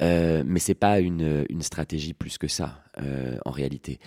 euh, 0.01 0.43
mais 0.45 0.59
c'est 0.59 0.75
pas 0.75 0.99
une, 0.99 1.45
une, 1.49 1.61
stratégie 1.61 2.13
plus 2.13 2.37
que 2.37 2.47
ça 2.47 2.83
euh, 2.99 3.37
en 3.45 3.51
réalité. 3.51 3.99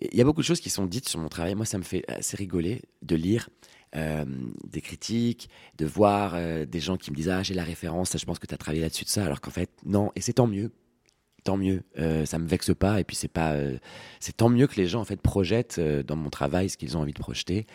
Il 0.00 0.16
y 0.16 0.20
a 0.20 0.24
beaucoup 0.24 0.40
de 0.40 0.46
choses 0.46 0.60
qui 0.60 0.70
sont 0.70 0.86
dites 0.86 1.08
sur 1.08 1.20
mon 1.20 1.28
travail. 1.28 1.54
Moi, 1.54 1.66
ça 1.66 1.76
me 1.76 1.82
fait 1.82 2.04
assez 2.08 2.36
rigoler 2.36 2.82
de 3.02 3.16
lire 3.16 3.50
euh, 3.96 4.24
des 4.64 4.80
critiques, 4.80 5.50
de 5.76 5.84
voir 5.84 6.34
euh, 6.36 6.64
des 6.64 6.78
gens 6.78 6.96
qui 6.96 7.10
me 7.10 7.16
disent 7.16 7.28
ah 7.28 7.42
j'ai 7.42 7.54
la 7.54 7.64
référence, 7.64 8.16
je 8.16 8.24
pense 8.24 8.38
que 8.38 8.46
tu 8.46 8.54
as 8.54 8.56
travaillé 8.56 8.82
là-dessus 8.82 9.04
de 9.04 9.10
ça, 9.10 9.24
alors 9.24 9.40
qu'en 9.40 9.50
fait 9.50 9.68
non, 9.84 10.12
et 10.14 10.20
c'est 10.20 10.34
tant 10.34 10.46
mieux 10.46 10.70
tant 11.42 11.56
mieux. 11.56 11.82
Euh, 11.98 12.24
ça 12.24 12.38
me 12.38 12.46
vexe 12.46 12.72
pas 12.74 13.00
et 13.00 13.04
puis 13.04 13.16
c'est 13.16 13.28
pas, 13.28 13.52
euh, 13.52 13.78
c'est 14.20 14.36
tant 14.36 14.48
mieux 14.48 14.66
que 14.66 14.76
les 14.76 14.86
gens 14.86 15.00
en 15.00 15.04
fait 15.04 15.20
projettent 15.20 15.78
euh, 15.78 16.02
dans 16.02 16.16
mon 16.16 16.30
travail 16.30 16.68
ce 16.68 16.76
qu'ils 16.76 16.96
ont 16.96 17.00
envie 17.00 17.12
de 17.12 17.18
projeter. 17.18 17.66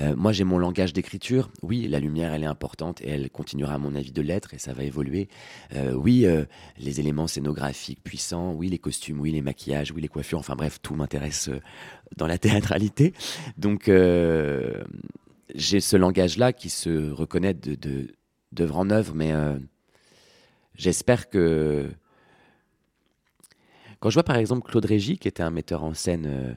Euh, 0.00 0.16
moi 0.16 0.32
j'ai 0.32 0.44
mon 0.44 0.58
langage 0.58 0.92
d'écriture. 0.92 1.50
Oui, 1.62 1.86
la 1.88 2.00
lumière 2.00 2.32
elle 2.32 2.42
est 2.42 2.46
importante 2.46 3.00
et 3.02 3.08
elle 3.10 3.30
continuera 3.30 3.74
à 3.74 3.78
mon 3.78 3.94
avis 3.94 4.12
de 4.12 4.22
l'être 4.22 4.54
et 4.54 4.58
ça 4.58 4.72
va 4.72 4.84
évoluer. 4.84 5.28
oui, 5.94 6.26
les 6.78 7.00
éléments 7.00 7.26
scénographiques 7.26 8.02
puissants. 8.02 8.52
Oui, 8.52 8.68
les 8.68 8.78
costumes. 8.78 9.20
Oui, 9.20 9.32
les 9.32 9.42
maquillages. 9.42 9.92
Oui, 9.92 10.02
les 10.02 10.08
coiffures. 10.08 10.38
Enfin 10.38 10.54
bref, 10.56 10.78
tout 10.82 10.94
m'intéresse 10.94 11.50
dans 12.16 12.26
la 12.26 12.38
théâtralité. 12.46 13.12
Donc 13.56 13.90
j'ai 15.54 15.80
ce 15.80 15.96
langage 15.96 16.38
là 16.38 16.52
qui 16.52 16.70
se 16.70 17.10
reconnaît 17.10 17.54
de 17.54 18.08
d'œuvre 18.52 18.78
en 18.78 18.90
œuvre, 18.90 19.14
mais 19.14 19.32
j'espère 20.74 21.28
que 21.28 21.90
quand 24.02 24.10
je 24.10 24.14
vois 24.14 24.24
par 24.24 24.36
exemple 24.36 24.68
Claude 24.68 24.84
Régis, 24.84 25.16
qui 25.16 25.28
était 25.28 25.44
un 25.44 25.52
metteur 25.52 25.84
en 25.84 25.94
scène 25.94 26.26
euh, 26.26 26.52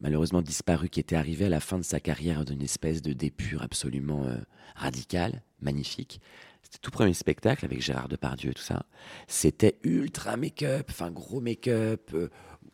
malheureusement 0.00 0.42
disparu, 0.42 0.88
qui 0.88 0.98
était 0.98 1.14
arrivé 1.14 1.44
à 1.44 1.48
la 1.48 1.60
fin 1.60 1.78
de 1.78 1.84
sa 1.84 2.00
carrière 2.00 2.44
d'une 2.44 2.62
espèce 2.62 3.00
de 3.00 3.12
dépure 3.12 3.62
absolument 3.62 4.24
euh, 4.24 4.34
radicale, 4.74 5.44
magnifique. 5.60 6.20
C'était 6.64 6.78
tout 6.82 6.90
premier 6.90 7.14
spectacle 7.14 7.64
avec 7.64 7.80
Gérard 7.80 8.08
Depardieu 8.08 8.50
et 8.50 8.54
tout 8.54 8.62
ça. 8.62 8.86
C'était 9.28 9.78
ultra 9.84 10.36
make-up, 10.36 10.88
enfin 10.90 11.12
gros 11.12 11.40
make-up, 11.40 12.10
euh, 12.12 12.28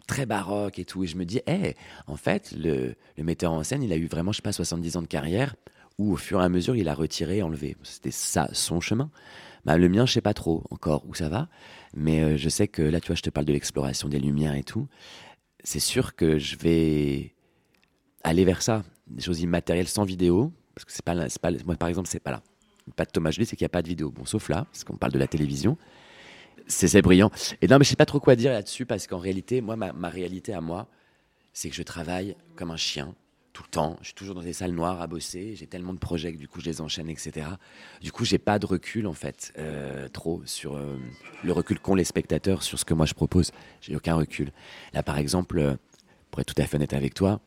très 0.07 0.25
baroque 0.25 0.79
et 0.79 0.87
tout. 0.87 1.05
Et 1.05 1.07
je 1.07 1.19
me 1.19 1.27
dis, 1.27 1.43
hé, 1.47 1.75
en 2.07 2.17
fait, 2.17 2.53
le, 2.53 2.95
le, 3.19 3.23
metteur 3.23 3.53
en 3.53 3.63
scène, 3.65 3.83
il 3.83 3.93
a 3.93 3.97
eu 3.97 4.07
vraiment, 4.07 4.33
je 4.33 4.37
sais 4.37 4.43
pas, 4.43 4.53
70 4.53 4.97
ans 4.97 5.03
de 5.03 5.09
carrière, 5.09 5.57
où 5.99 6.13
au 6.13 6.17
fur 6.17 6.41
et 6.41 6.45
à 6.45 6.49
mesure, 6.49 6.77
il 6.77 6.89
a 6.89 6.95
retiré, 6.95 7.43
enlevé. 7.43 7.77
C'était 7.83 8.11
ça, 8.11 8.49
son 8.53 8.81
chemin. 8.81 9.11
Bah, 9.65 9.79
le 9.79 9.89
mien, 9.89 10.07
je 10.07 10.13
sais 10.13 10.21
pas 10.21 10.35
trop 10.35 10.63
encore 10.71 11.05
où 11.09 11.15
ça 11.15 11.29
va. 11.29 11.49
Mais 11.95 12.23
euh, 12.23 12.37
je 12.37 12.49
sais 12.49 12.69
que 12.69 12.83
là, 12.83 13.01
tu 13.01 13.09
vois, 13.09 13.17
je 13.17 13.23
te 13.23 13.31
parle 13.31 13.47
de 13.47 13.53
l'exploration 13.53 14.09
des 14.09 14.19
lumières 14.19 14.55
et 14.55 14.63
tout. 14.63 14.89
C'est 15.65 15.81
sûr 15.81 16.15
que 16.15 16.39
je 16.39 16.57
vais 16.57 17.35
aller 18.23 18.45
vers 18.45 18.63
ça, 18.63 18.85
des 19.07 19.23
choses 19.23 19.41
immatérielles 19.41 19.89
sans 19.89 20.05
vidéo. 20.05 20.53
Parce 20.75 20.85
que 20.85 20.93
c'est 20.93 21.05
pas, 21.05 21.15
pas, 21.41 21.51
moi, 21.65 21.77
par 21.77 21.89
exemple, 21.89 22.09
c'est 22.09 22.21
pas 22.21 22.31
là. 22.31 22.43
Pas 22.95 23.05
de 23.05 23.11
Thomas 23.11 23.31
Joly, 23.31 23.47
c'est 23.47 23.57
qu'il 23.57 23.65
n'y 23.65 23.71
a 23.71 23.71
pas 23.71 23.83
de 23.83 23.89
vidéo. 23.89 24.11
Bon, 24.11 24.25
sauf 24.25 24.49
là, 24.49 24.67
parce 24.71 24.85
qu'on 24.85 24.97
parle 24.97 25.13
de 25.13 25.19
la 25.19 25.27
télévision. 25.27 25.77
C'est 26.69 27.03
brillant. 27.03 27.31
Et 27.63 27.69
non, 27.69 27.79
mais 27.79 27.85
je 27.85 27.91
sais 27.91 27.97
pas 27.97 28.07
trop 28.07 28.21
quoi 28.21 28.37
dire 28.37 28.53
là-dessus, 28.53 28.87
parce 28.87 29.07
qu'en 29.07 29.19
réalité, 29.19 29.61
moi, 29.61 29.77
ma, 29.77 29.93
ma 29.93 30.09
réalité 30.09 30.53
à 30.53 30.61
moi, 30.61 30.89
c'est 31.53 31.71
que 31.71 31.75
je 31.75 31.83
travaille 31.83 32.37
comme 32.55 32.71
un 32.71 32.77
chien 32.77 33.15
tout 33.57 33.63
le 33.63 33.71
temps. 33.71 33.97
Je 34.01 34.09
suis 34.09 34.15
toujours 34.15 34.35
dans 34.35 34.43
des 34.43 34.53
salles 34.53 34.73
noires 34.73 35.01
à 35.01 35.07
bosser. 35.07 35.57
J'ai 35.57 35.67
tellement 35.67 35.95
de 35.95 35.99
projets 35.99 36.31
que 36.31 36.37
du 36.37 36.47
coup 36.47 36.61
je 36.61 36.67
les 36.67 36.83
enchaîne, 36.83 37.09
etc. 37.09 37.47
Du 38.03 38.13
coup, 38.13 38.27
j'ai 38.27 38.37
pas 38.37 38.59
de 38.59 38.67
recul 38.67 39.07
en 39.07 39.15
fait, 39.15 39.55
euh, 39.57 40.09
trop 40.09 40.43
sur 40.45 40.77
euh, 40.77 40.99
le 41.43 41.53
recul 41.53 41.81
qu'ont 41.81 41.95
les 41.95 42.05
spectateurs 42.05 42.63
sur 42.63 42.79
ce 42.79 42.85
que 42.85 42.93
moi 42.93 43.07
je 43.07 43.15
propose. 43.15 43.53
J'ai 43.81 43.97
aucun 43.97 44.15
recul. 44.15 44.53
Là, 44.93 45.03
par 45.03 45.17
exemple, 45.17 45.59
euh, 45.59 45.75
pour 46.31 46.43
être 46.43 46.55
tout 46.55 46.61
à 46.61 46.67
fait 46.67 46.77
honnête 46.77 46.93
avec 46.93 47.15
toi, 47.15 47.41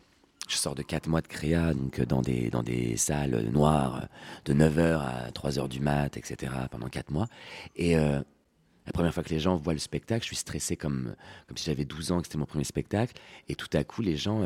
je 0.48 0.56
sors 0.56 0.74
de 0.74 0.82
4 0.82 1.08
mois 1.08 1.22
de 1.22 1.28
créa, 1.28 1.76
donc 1.76 2.02
dans 2.02 2.24
des, 2.24 2.50
dans 2.50 2.64
des 2.64 2.98
salles 2.98 3.48
noires, 3.52 4.08
de 4.46 4.56
9h 4.56 4.98
à 4.98 5.30
3h 5.30 5.68
du 5.68 5.80
mat, 5.80 6.18
etc., 6.18 6.52
pendant 6.72 6.88
4 6.88 7.12
mois. 7.12 7.28
Et 7.76 7.94
la 7.94 8.92
première 8.94 9.14
fois 9.14 9.22
que 9.22 9.30
les 9.30 9.40
gens 9.40 9.58
voient 9.58 9.74
le 9.74 9.80
spectacle, 9.80 10.24
je 10.24 10.30
suis 10.30 10.38
stressé 10.38 10.76
comme, 10.76 11.14
comme 11.48 11.56
si 11.56 11.66
j'avais 11.66 11.86
12 11.86 12.12
ans, 12.14 12.18
que 12.18 12.26
c'était 12.26 12.40
mon 12.40 12.48
premier 12.48 12.64
spectacle. 12.64 13.14
Et 13.48 13.54
tout 13.54 13.70
à 13.74 13.84
coup, 13.84 14.02
les 14.02 14.18
gens 14.18 14.42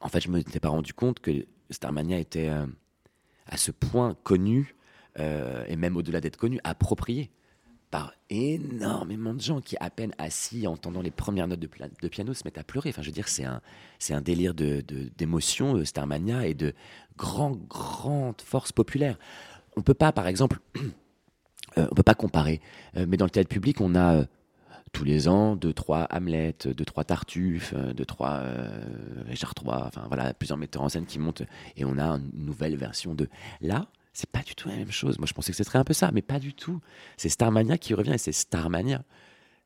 en 0.00 0.08
fait, 0.08 0.20
je 0.20 0.28
ne 0.28 0.36
m'étais 0.36 0.60
pas 0.60 0.70
rendu 0.70 0.94
compte 0.94 1.20
que 1.20 1.46
Starmania 1.70 2.18
était 2.18 2.48
euh, 2.48 2.66
à 3.46 3.56
ce 3.56 3.70
point 3.70 4.16
connu, 4.22 4.74
euh, 5.18 5.64
et 5.68 5.76
même 5.76 5.96
au-delà 5.96 6.20
d'être 6.20 6.36
connu, 6.36 6.58
approprié 6.64 7.30
par 7.90 8.14
énormément 8.30 9.34
de 9.34 9.40
gens 9.40 9.60
qui, 9.60 9.76
à 9.80 9.90
peine 9.90 10.14
assis, 10.16 10.66
entendant 10.66 11.02
les 11.02 11.10
premières 11.10 11.48
notes 11.48 11.60
de, 11.60 12.08
piano, 12.08 12.34
se 12.34 12.42
mettent 12.44 12.58
à 12.58 12.62
pleurer. 12.62 12.90
Enfin, 12.90 13.02
je 13.02 13.08
veux 13.08 13.12
dire, 13.12 13.28
c'est 13.28 13.44
un, 13.44 13.60
un 14.10 14.20
délire 14.20 14.54
d'émotion, 14.54 15.76
euh, 15.76 15.84
Starmania, 15.84 16.46
et 16.46 16.54
de 16.54 16.72
grand, 17.16 17.56
grande 17.68 18.40
force 18.40 18.72
populaire. 18.72 19.18
On 19.76 19.82
peut 19.82 19.94
pas, 19.94 20.12
par 20.12 20.28
exemple, 20.28 20.60
on 21.76 21.94
peut 21.94 22.02
pas 22.02 22.14
comparer, 22.14 22.60
mais 22.94 23.16
dans 23.16 23.26
le 23.26 23.30
théâtre 23.30 23.48
public, 23.48 23.80
on 23.80 23.94
a 23.94 24.24
tous 24.92 25.04
les 25.04 25.28
ans, 25.28 25.56
deux, 25.56 25.72
trois 25.72 26.06
Hamlet, 26.10 26.54
deux, 26.64 26.84
trois 26.84 27.04
Tartuffe, 27.04 27.72
euh, 27.76 27.92
deux, 27.92 28.04
trois 28.04 28.40
euh, 28.40 28.82
Richard 29.26 29.54
III, 29.60 29.74
enfin 29.84 30.04
voilà, 30.08 30.34
plusieurs 30.34 30.58
metteurs 30.58 30.82
en 30.82 30.88
scène 30.88 31.06
qui 31.06 31.18
montent 31.18 31.42
et 31.76 31.84
on 31.84 31.98
a 31.98 32.06
une 32.06 32.30
nouvelle 32.34 32.76
version 32.76 33.14
de. 33.14 33.28
Là, 33.60 33.86
c'est 34.12 34.30
pas 34.30 34.42
du 34.42 34.54
tout 34.54 34.68
la 34.68 34.76
même 34.76 34.90
chose. 34.90 35.18
Moi, 35.18 35.26
je 35.26 35.32
pensais 35.32 35.52
que 35.52 35.56
ce 35.56 35.64
serait 35.64 35.78
un 35.78 35.84
peu 35.84 35.92
ça, 35.92 36.10
mais 36.12 36.22
pas 36.22 36.38
du 36.38 36.54
tout. 36.54 36.80
C'est 37.16 37.28
Starmania 37.28 37.78
qui 37.78 37.94
revient 37.94 38.14
et 38.14 38.18
c'est 38.18 38.32
Starmania. 38.32 39.04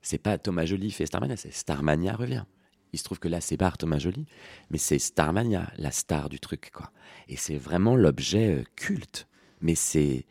C'est 0.03 0.19
pas 0.19 0.37
Thomas 0.37 0.67
Joly 0.67 0.91
fait 0.91 1.07
Starmania, 1.07 1.37
c'est 1.37 1.53
Starmania 1.53 2.15
revient. 2.15 2.45
Il 2.93 2.99
se 2.99 3.05
trouve 3.05 3.19
que 3.19 3.27
là, 3.27 3.41
c'est 3.41 3.57
pas 3.57 3.73
Thomas 3.73 3.99
Joly, 3.99 4.27
mais 4.71 4.79
c'est 4.79 4.99
Starmania, 4.99 5.73
la 5.79 5.91
star 5.91 6.29
du 6.29 6.39
truc, 6.39 6.71
quoi. 6.73 6.93
Et 7.29 7.37
c'est 7.37 7.57
vraiment 7.57 7.97
l'objet 7.97 8.61
euh, 8.61 8.65
culte. 8.77 9.27
Mais 9.63 9.75
c'est 9.75 10.27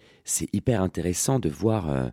hyper 0.53 0.81
intéressant 0.81 1.39
de 1.39 1.49
voir 1.49 2.11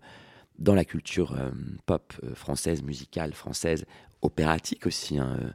dans 0.61 0.75
la 0.75 0.85
culture 0.85 1.35
euh, 1.35 1.51
pop 1.87 2.13
euh, 2.23 2.35
française, 2.35 2.83
musicale 2.83 3.33
française, 3.33 3.87
opératique 4.23 4.87
aussi, 4.87 5.19
hein, 5.19 5.39
euh, 5.41 5.51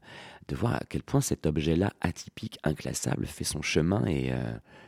de 0.48 0.56
voir 0.56 0.76
à 0.76 0.82
quel 0.90 1.04
point 1.04 1.22
cet 1.22 1.46
objet-là, 1.46 1.94
atypique, 2.02 2.60
inclassable, 2.64 3.26
fait 3.26 3.44
son 3.44 3.62
chemin 3.62 4.06
et, 4.06 4.32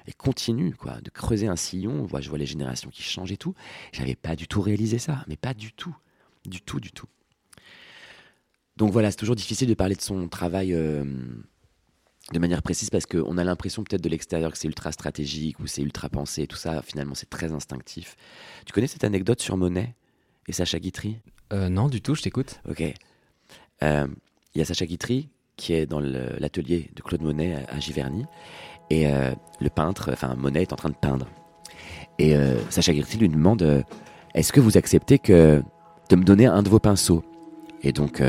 et, 0.05 0.13
continue, 0.13 0.75
quoi, 0.75 1.01
de 1.01 1.09
creuser 1.09 1.47
un 1.47 1.55
sillon. 1.55 2.03
Voit, 2.03 2.21
je 2.21 2.29
vois 2.29 2.37
les 2.37 2.45
générations 2.45 2.91
qui 2.91 3.01
changent 3.01 3.31
et 3.31 3.37
tout. 3.37 3.55
J'avais 3.91 4.13
pas 4.13 4.35
du 4.35 4.47
tout 4.47 4.61
réalisé 4.61 4.99
ça, 4.99 5.25
mais 5.27 5.35
pas 5.35 5.55
du 5.55 5.73
tout, 5.73 5.95
du 6.45 6.61
tout, 6.61 6.79
du 6.79 6.91
tout. 6.91 7.07
Donc 8.75 8.91
voilà, 8.91 9.09
c'est 9.09 9.17
toujours 9.17 9.35
difficile 9.35 9.67
de 9.67 9.73
parler 9.73 9.95
de 9.95 10.01
son 10.01 10.27
travail 10.27 10.73
de 10.73 12.39
manière 12.39 12.61
précise 12.61 12.91
parce 12.91 13.07
qu'on 13.07 13.37
a 13.39 13.43
l'impression 13.43 13.83
peut-être 13.83 14.03
de 14.03 14.09
l'extérieur 14.09 14.51
que 14.51 14.59
c'est 14.59 14.67
ultra 14.67 14.91
stratégique 14.91 15.59
ou 15.59 15.65
c'est 15.65 15.81
ultra 15.81 16.07
pensé, 16.07 16.45
tout 16.45 16.55
ça, 16.55 16.83
finalement 16.83 17.15
c'est 17.15 17.31
très 17.31 17.51
instinctif. 17.51 18.15
Tu 18.67 18.73
connais 18.73 18.85
cette 18.85 19.03
anecdote 19.03 19.41
sur 19.41 19.57
Monet? 19.57 19.95
Et 20.47 20.53
Sacha 20.53 20.79
Guitry? 20.79 21.17
Euh, 21.53 21.69
Non, 21.69 21.87
du 21.87 22.01
tout, 22.01 22.15
je 22.15 22.21
t'écoute. 22.21 22.61
Ok. 22.69 22.81
Euh, 23.83 24.07
il 24.55 24.59
y 24.59 24.61
a 24.61 24.65
Sacha 24.65 24.85
Guitry 24.85 25.29
qui 25.55 25.73
est 25.73 25.87
dans 25.87 25.99
l'atelier 25.99 26.89
de 26.95 27.01
Claude 27.01 27.21
Monet 27.21 27.55
à, 27.67 27.79
Giverny 27.79 28.25
Et 28.91 29.07
euh, 29.07 29.33
le 29.59 29.69
peintre, 29.69 30.11
enfin 30.13 30.35
Monet, 30.35 30.61
est 30.61 30.73
en 30.73 30.75
train 30.75 30.89
de 30.89 30.95
peindre. 30.95 31.27
Et 32.19 32.35
euh, 32.35 32.57
Sacha 32.69 32.93
Guitry 32.93 33.17
lui 33.17 33.29
demande 33.29 33.63
euh, 33.63 33.81
Est-ce 34.35 34.53
que 34.53 34.59
vous 34.59 34.77
acceptez 34.77 35.17
que, 35.17 35.63
de 36.09 36.15
me 36.15 36.23
donner 36.23 36.45
un 36.45 36.61
de 36.61 36.69
vos 36.69 36.79
pinceaux? 36.79 37.23
Et 37.81 37.91
donc 37.91 38.23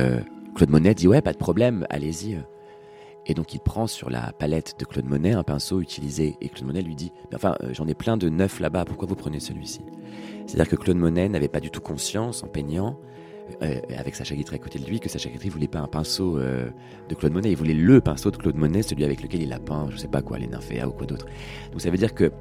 Claude 0.55 0.71
Monet 0.71 0.95
dit 0.95 1.09
Ouais, 1.09 1.23
pas 1.23 1.33
de 1.33 1.39
problème, 1.39 1.87
allez-y. 1.91 2.39
Et 3.29 3.35
donc 3.35 3.55
il 3.55 3.61
prend 3.61 3.87
sur 3.87 4.11
la 4.11 4.33
palette 4.33 4.77
de 4.79 4.85
Claude 4.85 5.05
Monet 5.05 5.33
un 5.33 5.45
pinceau 5.45 5.81
utilisé. 5.81 6.37
Et 6.41 6.49
Claude 6.49 6.67
Monet 6.67 6.83
lui 6.83 6.97
dit 6.97 7.13
Enfin, 7.35 7.55
j'en 7.71 7.87
ai 7.87 7.95
plein 7.95 8.17
de 8.17 8.29
neufs 8.29 8.59
là-bas, 8.59 8.87
pourquoi 8.87 9.07
vous 9.07 9.15
prenez 9.15 9.39
celui-ci? 9.39 9.83
C'est-à-dire 10.47 10.69
que 10.69 10.77
Claude 10.77 10.97
Monet 10.97 11.29
n'avait 11.29 11.49
pas 11.49 11.61
du 11.61 11.71
tout 11.71 11.83
conscience, 11.83 12.43
en 12.43 12.49
peignant, 12.49 12.99
euh, 13.63 13.81
avec 13.97 14.15
Sacha 14.15 14.35
Guitry 14.35 14.57
à 14.57 14.59
côté 14.59 14.79
de 14.79 14.87
lui 14.87 14.99
que 14.99 15.09
Sacha 15.09 15.29
Guitry 15.29 15.51
voulait 15.51 15.69
pas 15.69 15.81
un 15.81 15.87
pinceau 15.87 16.39
euh, 16.39 16.71
de 17.09 17.15
Claude 17.15 17.33
Monet, 17.33 17.51
il 17.51 17.57
voulait 17.57 17.75
le 17.75 18.01
pinceau 18.01 18.31
de 18.31 18.37
Claude 18.37 18.57
Monet, 18.57 18.83
celui 18.83 19.05
avec 19.05 19.23
lequel 19.23 19.43
il 19.43 19.53
a 19.53 19.59
peint, 19.59 19.89
je 19.91 19.97
sais 19.97 20.09
pas 20.09 20.23
quoi, 20.23 20.39
les 20.39 20.47
nymphéas 20.47 20.87
ou 20.89 20.93
quoi 20.93 21.07
d'autre. 21.07 21.27
Donc 21.71 21.81
ça 21.81 21.91
veut 21.91 21.99
dire 21.99 22.15
que 22.15 22.33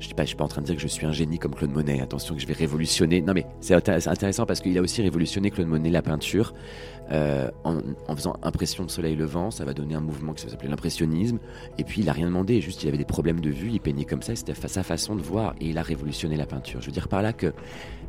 je 0.00 0.08
ne 0.14 0.24
suis 0.26 0.36
pas 0.36 0.44
en 0.44 0.48
train 0.48 0.60
de 0.60 0.66
dire 0.66 0.76
que 0.76 0.82
je 0.82 0.86
suis 0.86 1.06
un 1.06 1.12
génie 1.12 1.38
comme 1.38 1.54
Claude 1.54 1.72
Monet, 1.72 2.00
attention 2.00 2.34
que 2.34 2.40
je 2.40 2.46
vais 2.46 2.54
révolutionner. 2.54 3.20
Non 3.20 3.34
mais 3.34 3.46
c'est 3.60 3.74
intéressant 3.74 4.46
parce 4.46 4.60
qu'il 4.60 4.76
a 4.78 4.82
aussi 4.82 5.02
révolutionné 5.02 5.50
Claude 5.50 5.66
Monet 5.66 5.90
la 5.90 6.02
peinture 6.02 6.54
euh, 7.10 7.50
en, 7.64 7.80
faisant 8.14 8.36
impression 8.42 8.84
de 8.84 8.90
soleil 8.90 9.16
levant, 9.16 9.50
ça 9.50 9.64
va 9.64 9.72
donner 9.72 9.94
un 9.94 10.00
mouvement 10.00 10.34
qui 10.34 10.48
s'appelait 10.48 10.68
l'impressionnisme. 10.68 11.38
Et 11.78 11.84
puis 11.84 12.02
il 12.02 12.08
a 12.08 12.12
rien 12.12 12.26
demandé, 12.26 12.60
juste 12.60 12.82
il 12.82 12.88
avait 12.88 12.98
des 12.98 13.04
problèmes 13.04 13.40
de 13.40 13.50
vue, 13.50 13.70
il 13.70 13.80
peignait 13.80 14.04
comme 14.04 14.22
ça, 14.22 14.36
c'était 14.36 14.54
sa 14.54 14.82
façon 14.82 15.16
de 15.16 15.22
voir 15.22 15.54
et 15.60 15.70
il 15.70 15.78
a 15.78 15.82
révolutionné 15.82 16.36
la 16.36 16.46
peinture. 16.46 16.80
Je 16.80 16.86
veux 16.86 16.92
dire 16.92 17.08
par 17.08 17.22
là 17.22 17.32
que 17.32 17.52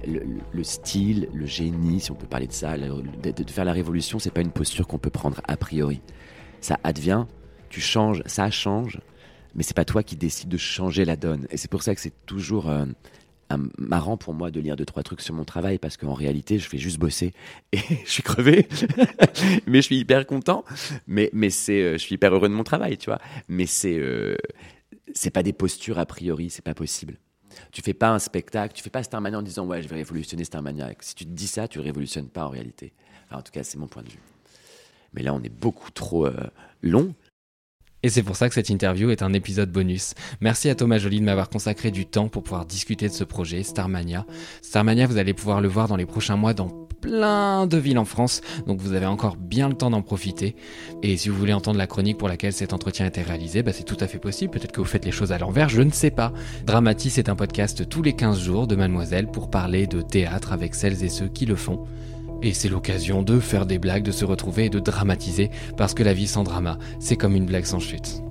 le, 0.05 0.63
style, 0.63 1.29
le 1.33 1.45
génie, 1.45 2.01
si 2.01 2.11
on 2.11 2.15
peut 2.15 2.27
parler 2.27 2.47
de 2.47 2.53
ça, 2.53 2.75
de, 2.77 3.49
faire 3.49 3.65
la 3.65 3.73
révolution, 3.73 4.19
c'est 4.19 4.33
pas 4.33 4.41
une 4.41 4.51
posture 4.51 4.85
qu'on 4.85 4.97
peut 4.97 5.09
prendre 5.09 5.41
a 5.47 5.57
priori. 5.57 6.01
Ça 6.61 6.77
advient, 6.83 7.25
tu 7.69 7.81
changes, 7.81 8.21
ça 8.25 8.49
change, 8.51 8.99
mais 9.55 9.63
c'est 9.63 9.75
pas 9.75 9.85
toi 9.85 10.03
qui 10.03 10.15
décides 10.15 10.49
de 10.49 10.57
changer 10.57 11.05
la 11.05 11.15
donne. 11.15 11.47
Et 11.49 11.57
c'est 11.57 11.69
pour 11.69 11.83
ça 11.83 11.95
que 11.95 12.01
c'est 12.01 12.25
toujours 12.25 12.69
euh, 12.69 12.85
marrant 13.77 14.17
pour 14.17 14.33
moi 14.33 14.51
de 14.51 14.59
lire 14.59 14.75
deux 14.75 14.85
trois 14.85 15.03
trucs 15.03 15.21
sur 15.21 15.33
mon 15.33 15.45
travail 15.45 15.79
parce 15.79 15.97
qu'en 15.97 16.13
réalité, 16.13 16.59
je 16.59 16.67
fais 16.67 16.77
juste 16.77 16.99
bosser 16.99 17.33
et 17.71 17.79
je 18.05 18.11
suis 18.11 18.23
crevé, 18.23 18.67
mais 19.67 19.77
je 19.79 19.85
suis 19.85 19.97
hyper 19.97 20.25
content. 20.25 20.63
Mais 21.07 21.29
mais 21.33 21.49
c'est, 21.49 21.81
euh, 21.81 21.93
je 21.93 21.97
suis 21.97 22.15
hyper 22.15 22.33
heureux 22.33 22.49
de 22.49 22.53
mon 22.53 22.63
travail, 22.63 22.97
tu 22.97 23.09
vois. 23.09 23.19
Mais 23.47 23.65
c'est 23.65 23.97
euh, 23.97 24.35
c'est 25.13 25.31
pas 25.31 25.43
des 25.43 25.53
postures 25.53 25.99
a 25.99 26.05
priori, 26.05 26.49
c'est 26.49 26.63
pas 26.63 26.75
possible. 26.75 27.17
Tu 27.71 27.81
fais 27.81 27.95
pas 27.95 28.09
un 28.09 28.19
spectacle, 28.19 28.73
tu 28.75 28.83
fais 28.83 28.89
pas 28.91 29.03
Starmania 29.03 29.39
en 29.39 29.41
disant 29.41 29.65
ouais 29.65 29.81
je 29.81 29.87
vais 29.87 29.95
révolutionner 29.95 30.43
Starmania. 30.43 30.91
Si 30.99 31.15
tu 31.15 31.25
te 31.25 31.31
dis 31.31 31.47
ça, 31.47 31.67
tu 31.67 31.79
révolutionnes 31.79 32.29
pas 32.29 32.45
en 32.45 32.49
réalité. 32.49 32.93
en 33.31 33.41
tout 33.41 33.51
cas, 33.51 33.63
c'est 33.63 33.77
mon 33.77 33.87
point 33.87 34.03
de 34.03 34.09
vue. 34.09 34.21
Mais 35.13 35.23
là, 35.23 35.33
on 35.33 35.41
est 35.41 35.49
beaucoup 35.49 35.89
trop 35.89 36.29
long. 36.83 37.15
Et 38.01 38.09
c'est 38.09 38.23
pour 38.23 38.37
ça 38.37 38.47
que 38.47 38.55
cette 38.55 38.69
interview 38.69 39.09
est 39.09 39.21
un 39.21 39.33
épisode 39.33 39.71
bonus. 39.71 40.13
Merci 40.39 40.69
à 40.69 40.75
Thomas 40.75 40.99
Joly 40.99 41.19
de 41.19 41.25
m'avoir 41.25 41.49
consacré 41.49 41.91
du 41.91 42.05
temps 42.05 42.29
pour 42.29 42.43
pouvoir 42.43 42.65
discuter 42.65 43.09
de 43.09 43.13
ce 43.13 43.25
projet, 43.25 43.61
Starmania. 43.63 44.25
Starmania, 44.61 45.05
vous 45.05 45.17
allez 45.17 45.33
pouvoir 45.33 45.59
le 45.59 45.67
voir 45.67 45.89
dans 45.89 45.97
les 45.97 46.05
prochains 46.05 46.37
mois 46.37 46.53
dans 46.53 46.69
plein 47.01 47.67
de 47.67 47.77
villes 47.77 47.97
en 47.97 48.05
France, 48.05 48.41
donc 48.67 48.81
vous 48.81 48.93
avez 48.93 49.05
encore 49.05 49.37
bien 49.37 49.69
le 49.69 49.75
temps 49.75 49.89
d'en 49.89 50.01
profiter. 50.01 50.55
Et 51.01 51.17
si 51.17 51.29
vous 51.29 51.37
voulez 51.37 51.53
entendre 51.53 51.77
la 51.77 51.87
chronique 51.87 52.17
pour 52.17 52.27
laquelle 52.27 52.53
cet 52.53 52.73
entretien 52.73 53.05
a 53.05 53.07
été 53.09 53.21
réalisé, 53.21 53.63
bah 53.63 53.71
c'est 53.73 53.83
tout 53.83 53.97
à 53.99 54.07
fait 54.07 54.19
possible, 54.19 54.51
peut-être 54.51 54.71
que 54.71 54.81
vous 54.81 54.87
faites 54.87 55.05
les 55.05 55.11
choses 55.11 55.31
à 55.31 55.37
l'envers, 55.37 55.69
je 55.69 55.81
ne 55.81 55.91
sais 55.91 56.11
pas. 56.11 56.33
Dramatis 56.65 57.17
est 57.17 57.29
un 57.29 57.35
podcast 57.35 57.87
tous 57.87 58.01
les 58.01 58.13
15 58.13 58.39
jours 58.39 58.67
de 58.67 58.75
Mademoiselle 58.75 59.27
pour 59.27 59.49
parler 59.49 59.87
de 59.87 60.01
théâtre 60.01 60.51
avec 60.51 60.75
celles 60.75 61.03
et 61.03 61.09
ceux 61.09 61.27
qui 61.27 61.45
le 61.45 61.55
font. 61.55 61.85
Et 62.41 62.53
c'est 62.53 62.69
l'occasion 62.69 63.21
de 63.21 63.39
faire 63.39 63.65
des 63.65 63.79
blagues, 63.79 64.03
de 64.03 64.11
se 64.11 64.25
retrouver 64.25 64.65
et 64.65 64.69
de 64.69 64.79
dramatiser, 64.79 65.51
parce 65.77 65.93
que 65.93 66.03
la 66.03 66.13
vie 66.13 66.27
sans 66.27 66.43
drama, 66.43 66.77
c'est 66.99 67.17
comme 67.17 67.35
une 67.35 67.45
blague 67.45 67.65
sans 67.65 67.79
chute. 67.79 68.21